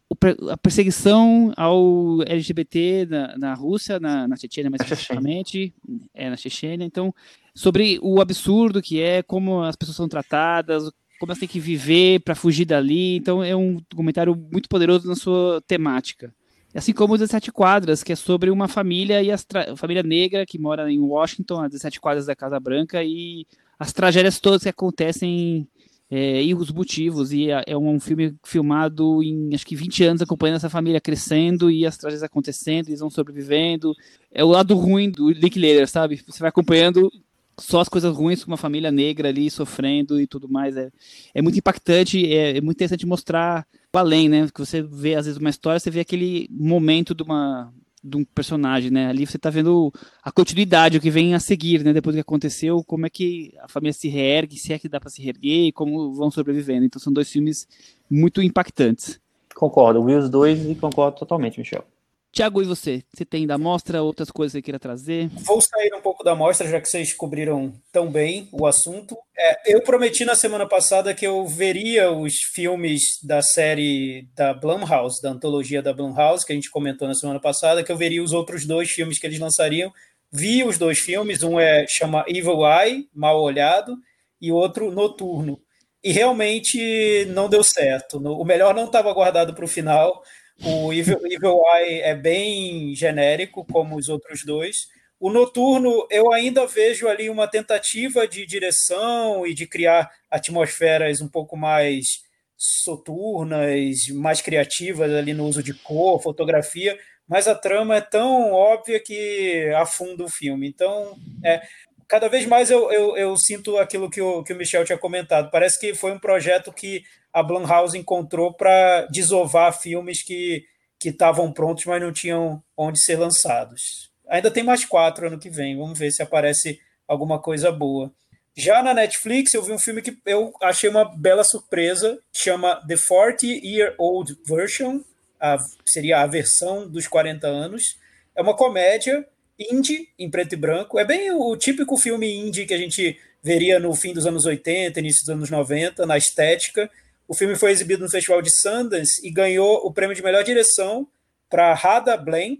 [0.50, 5.74] a perseguição ao LGBT na, na Rússia, na, na Chechênia mais especificamente,
[6.14, 6.86] é, na Chechênia.
[6.86, 7.14] Então,
[7.54, 10.84] sobre o absurdo que é, como as pessoas são tratadas,
[11.20, 13.16] como elas têm que viver para fugir dali.
[13.16, 16.34] Então, é um documentário muito poderoso na sua temática.
[16.74, 19.36] Assim como os 17 Quadras, que é sobre uma família e a
[19.76, 23.46] família negra que mora em Washington, a 17 Quadras da Casa Branca, e
[23.78, 25.68] as tragédias todas que acontecem
[26.14, 27.32] é, e os motivos.
[27.32, 31.70] E é, é um filme filmado em acho que 20 anos, acompanhando essa família crescendo
[31.70, 33.94] e as tragédias acontecendo, eles vão sobrevivendo.
[34.30, 36.22] É o lado ruim do Linklater, sabe?
[36.26, 37.10] Você vai acompanhando
[37.58, 40.76] só as coisas ruins com uma família negra ali sofrendo e tudo mais.
[40.76, 40.90] É,
[41.34, 44.48] é muito impactante, é, é muito interessante mostrar o além, né?
[44.52, 47.72] Que você vê, às vezes, uma história, você vê aquele momento de uma,
[48.02, 49.06] de um personagem, né?
[49.06, 49.92] Ali você está vendo
[50.22, 51.92] a continuidade, o que vem a seguir, né?
[51.92, 54.98] Depois do que aconteceu, como é que a família se reergue, se é que dá
[54.98, 56.84] para se reerguer e como vão sobrevivendo.
[56.84, 57.68] Então são dois filmes
[58.10, 59.20] muito impactantes.
[59.54, 61.84] Concordo, vi os dois e concordo totalmente, Michel.
[62.32, 63.04] Tiago, e você?
[63.12, 65.28] Você tem da mostra outras coisas que queira trazer?
[65.44, 69.14] Vou sair um pouco da mostra, já que vocês cobriram tão bem o assunto.
[69.36, 75.20] É, eu prometi na semana passada que eu veria os filmes da série da Blumhouse,
[75.20, 78.32] da antologia da Blumhouse, que a gente comentou na semana passada, que eu veria os
[78.32, 79.92] outros dois filmes que eles lançariam.
[80.32, 83.94] Vi os dois filmes, um é chama Evil Eye, Mal Olhado,
[84.40, 85.60] e outro Noturno.
[86.02, 88.16] E realmente não deu certo.
[88.16, 90.22] O melhor não estava guardado para o final
[90.64, 94.88] o Evil, Evil Eye é bem genérico, como os outros dois.
[95.18, 101.28] O Noturno, eu ainda vejo ali uma tentativa de direção e de criar atmosferas um
[101.28, 102.22] pouco mais
[102.56, 106.98] soturnas, mais criativas ali no uso de cor, fotografia,
[107.28, 110.68] mas a trama é tão óbvia que afunda o filme.
[110.68, 111.62] Então, é,
[112.08, 115.50] cada vez mais eu, eu, eu, sinto aquilo que o, que o Michel tinha comentado.
[115.50, 120.66] Parece que foi um projeto que a Blumhouse encontrou para desovar filmes que
[121.04, 124.10] estavam prontos, mas não tinham onde ser lançados.
[124.28, 128.12] Ainda tem mais quatro ano que vem, vamos ver se aparece alguma coisa boa.
[128.54, 132.96] Já na Netflix, eu vi um filme que eu achei uma bela surpresa, chama The
[132.96, 135.00] 40 Year Old Version,
[135.40, 137.98] a, seria a versão dos 40 anos.
[138.36, 139.26] É uma comédia
[139.58, 140.98] indie, em preto e branco.
[140.98, 145.00] É bem o típico filme indie que a gente veria no fim dos anos 80,
[145.00, 146.90] início dos anos 90, na estética.
[147.32, 151.08] O filme foi exibido no Festival de Sundance e ganhou o prêmio de melhor direção
[151.48, 152.58] para Rada Blank.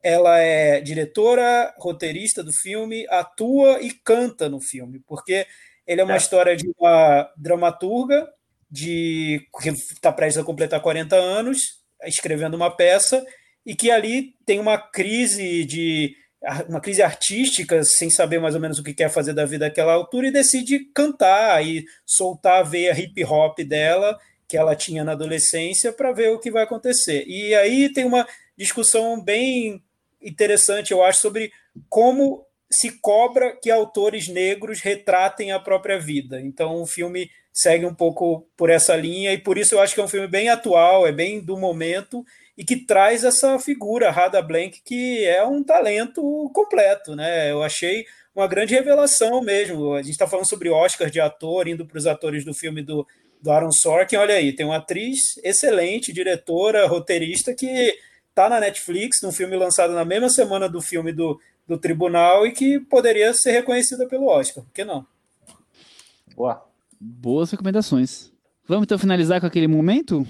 [0.00, 5.44] Ela é diretora, roteirista do filme, atua e canta no filme, porque
[5.84, 6.18] ele é uma é.
[6.18, 8.32] história de uma dramaturga
[8.70, 13.26] de que está prestes a completar 40 anos, escrevendo uma peça
[13.66, 16.14] e que ali tem uma crise de
[16.68, 19.92] uma crise artística, sem saber mais ou menos o que quer fazer da vida naquela
[19.92, 25.12] altura, e decide cantar e soltar a veia hip hop dela, que ela tinha na
[25.12, 27.24] adolescência, para ver o que vai acontecer.
[27.26, 29.82] E aí tem uma discussão bem
[30.20, 31.52] interessante, eu acho, sobre
[31.88, 36.40] como se cobra que autores negros retratem a própria vida.
[36.40, 40.00] Então o filme segue um pouco por essa linha, e por isso eu acho que
[40.00, 42.24] é um filme bem atual, é bem do momento
[42.62, 47.50] e que traz essa figura, Rada Blank, que é um talento completo, né?
[47.50, 49.94] Eu achei uma grande revelação mesmo.
[49.94, 53.04] A gente está falando sobre Oscar de ator, indo para os atores do filme do,
[53.42, 54.14] do Aaron Sorkin.
[54.14, 57.98] Olha aí, tem uma atriz excelente, diretora, roteirista, que
[58.28, 62.52] está na Netflix, num filme lançado na mesma semana do filme do, do Tribunal e
[62.52, 64.62] que poderia ser reconhecida pelo Oscar.
[64.62, 65.04] Por que não?
[66.36, 66.64] Boa.
[67.00, 68.30] Boas recomendações.
[68.68, 70.24] Vamos então finalizar com aquele momento?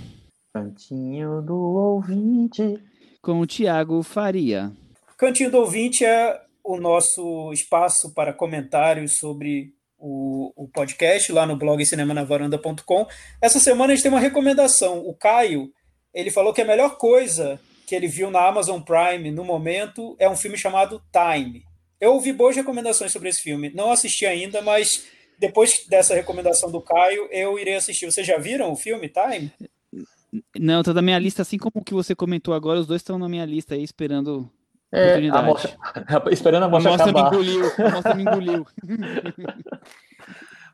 [0.54, 2.78] Cantinho do ouvinte.
[3.22, 4.70] Com o Tiago Faria.
[5.16, 11.56] Cantinho do ouvinte é o nosso espaço para comentários sobre o, o podcast lá no
[11.56, 13.06] blog cinemanavaranda.com.
[13.40, 14.98] Essa semana a gente tem uma recomendação.
[14.98, 15.72] O Caio,
[16.12, 20.28] ele falou que a melhor coisa que ele viu na Amazon Prime no momento é
[20.28, 21.62] um filme chamado Time.
[21.98, 23.72] Eu ouvi boas recomendações sobre esse filme.
[23.74, 25.06] Não assisti ainda, mas
[25.38, 28.04] depois dessa recomendação do Caio, eu irei assistir.
[28.04, 29.50] Vocês já viram o filme Time?
[30.58, 33.18] Não, tá na minha lista, assim como o que você comentou agora, os dois estão
[33.18, 34.50] na minha lista aí, esperando
[34.90, 35.76] É, a mostra,
[36.32, 37.30] esperando a mostra, a mostra acabar.
[37.30, 38.66] Me engoliu, a mostra me engoliu.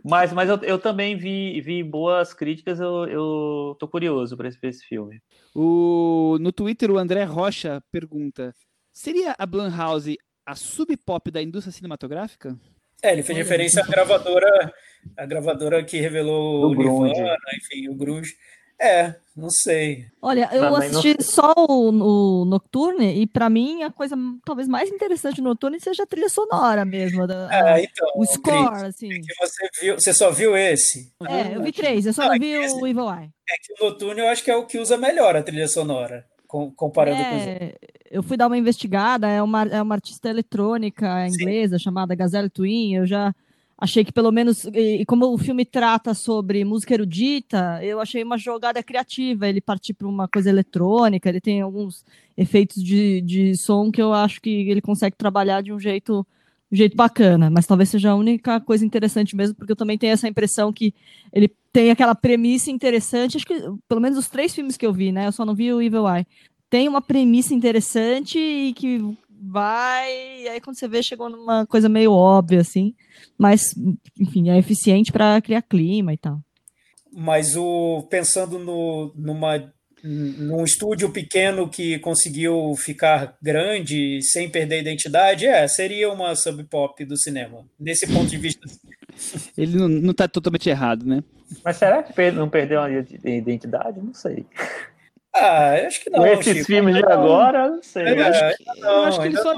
[0.04, 4.58] mas mas eu, eu também vi, vi boas críticas, eu, eu tô curioso para esse,
[4.62, 5.20] esse filme.
[5.54, 8.54] O, no Twitter, o André Rocha pergunta:
[8.92, 10.16] seria a Blumhouse
[10.46, 12.56] a sub-pop da indústria cinematográfica?
[13.02, 14.72] É, ele fez referência à gravadora,
[15.16, 18.34] a gravadora que revelou o Nirvana, enfim, o Grunge.
[18.80, 20.06] É, não sei.
[20.22, 21.24] Olha, eu assisti não...
[21.24, 26.04] só o, o, Nocturne e para mim a coisa talvez mais interessante do Nocturne seja
[26.04, 29.12] a trilha sonora mesmo, da, é, então, o score, assim.
[29.12, 31.12] É você, viu, você só viu esse?
[31.28, 33.30] É, eu vi três, eu só não, não vi esse, o Evil Eye.
[33.48, 36.24] É que o Nocturne eu acho que é o que usa melhor a trilha sonora,
[36.46, 37.78] comparando é, com os outros.
[38.10, 41.84] Eu fui dar uma investigada, é uma, é uma artista eletrônica inglesa Sim.
[41.84, 43.34] chamada Gazelle Twin, eu já
[43.80, 48.36] achei que pelo menos, e como o filme trata sobre música erudita, eu achei uma
[48.36, 52.04] jogada criativa, ele partir para uma coisa eletrônica, ele tem alguns
[52.36, 56.26] efeitos de, de som que eu acho que ele consegue trabalhar de um jeito,
[56.72, 60.12] um jeito bacana, mas talvez seja a única coisa interessante mesmo, porque eu também tenho
[60.12, 60.92] essa impressão que
[61.32, 65.12] ele tem aquela premissa interessante, acho que pelo menos os três filmes que eu vi,
[65.12, 66.26] né, eu só não vi o Evil Eye,
[66.68, 69.00] tem uma premissa interessante e que
[69.40, 72.94] vai, e aí quando você vê, chegou numa coisa meio óbvia, assim,
[73.36, 73.74] mas,
[74.18, 76.40] enfim, é eficiente para criar clima e tal.
[77.12, 84.80] Mas o pensando no, numa num estúdio pequeno que conseguiu ficar grande sem perder a
[84.80, 88.66] identidade, é, seria uma sub pop do cinema, nesse ponto de vista.
[89.58, 91.22] Ele não está totalmente errado, né?
[91.64, 94.00] Mas será que não perdeu a identidade?
[94.00, 94.46] Não sei.
[95.40, 96.20] Ah, acho que não.
[96.20, 98.02] Com esses Chico, filmes de agora, não sei.
[98.02, 99.54] É, acho que, não, eu acho que eles só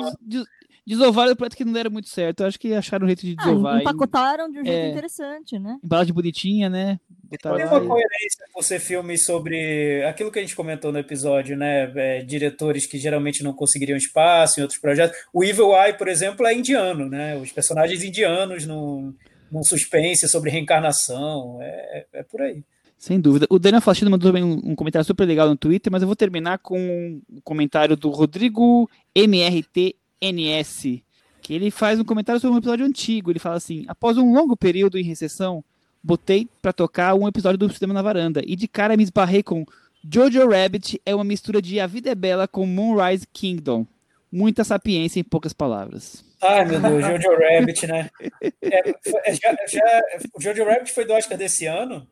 [0.86, 2.40] desovaram o projeto que não deram muito certo.
[2.40, 3.76] Eu acho que acharam um jeito de ah, desovar.
[3.76, 5.78] Ah, empacotaram de um jeito é, interessante, né?
[5.84, 6.98] Embalagem bonitinha, né?
[7.30, 11.56] Botaram Tem uma coerência por ser filme sobre aquilo que a gente comentou no episódio,
[11.56, 11.92] né?
[11.94, 15.16] É, diretores que geralmente não conseguiriam espaço em outros projetos.
[15.32, 17.36] O Evil Eye, por exemplo, é indiano, né?
[17.36, 19.14] Os personagens indianos num,
[19.50, 21.58] num suspense sobre reencarnação.
[21.62, 22.64] É, é por aí.
[23.00, 23.46] Sem dúvida.
[23.48, 26.58] O Daniel Faustino mandou também um comentário super legal no Twitter, mas eu vou terminar
[26.58, 31.02] com um comentário do Rodrigo MRTNS,
[31.40, 33.30] que ele faz um comentário sobre um episódio antigo.
[33.30, 35.64] Ele fala assim: após um longo período em recessão,
[36.04, 39.64] botei para tocar um episódio do Cinema na Varanda e de cara me esbarrei com
[40.04, 43.86] Jojo Rabbit é uma mistura de A Vida é Bela com Moonrise Kingdom.
[44.30, 46.22] Muita sapiência em poucas palavras.
[46.42, 48.10] Ai, meu Deus, Jojo Rabbit, né?
[48.62, 50.02] É, já, já,
[50.34, 52.06] o Jojo Rabbit foi do Oscar desse ano?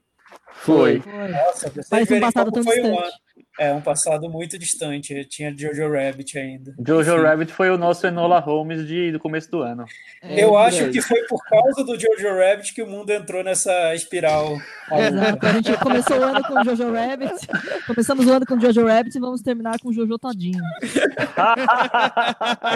[0.53, 1.03] Foi.
[1.31, 2.89] Nossa, Parece um passado tão distante.
[2.89, 3.29] Um
[3.59, 5.25] é, um passado muito distante.
[5.25, 6.75] Tinha Jojo Rabbit ainda.
[6.87, 7.23] Jojo Enfim.
[7.23, 9.85] Rabbit foi o nosso Enola Holmes de, do começo do ano.
[10.23, 13.95] É, Eu acho que foi por causa do Jojo Rabbit que o mundo entrou nessa
[13.97, 14.57] espiral.
[14.93, 15.45] Exato.
[15.47, 17.47] A gente começou o ano com Jojo Rabbit,
[17.87, 20.63] começamos o ano com Jojo Rabbit e vamos terminar com Jojo Todinho.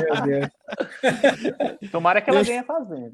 [0.01, 1.91] Meu Deus.
[1.93, 3.13] Tomara que ela venha fazendo.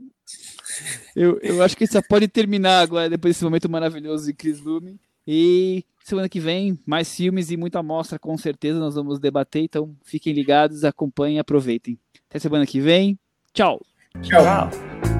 [1.15, 4.99] Eu, eu acho que isso pode terminar agora, depois desse momento maravilhoso de Chris Lume.
[5.27, 9.63] E semana que vem, mais filmes e muita amostra, com certeza, nós vamos debater.
[9.63, 11.99] Então, fiquem ligados, acompanhem, aproveitem.
[12.29, 13.19] Até semana que vem.
[13.53, 13.81] Tchau.
[14.23, 14.43] Tchau.
[14.43, 15.18] Tchau.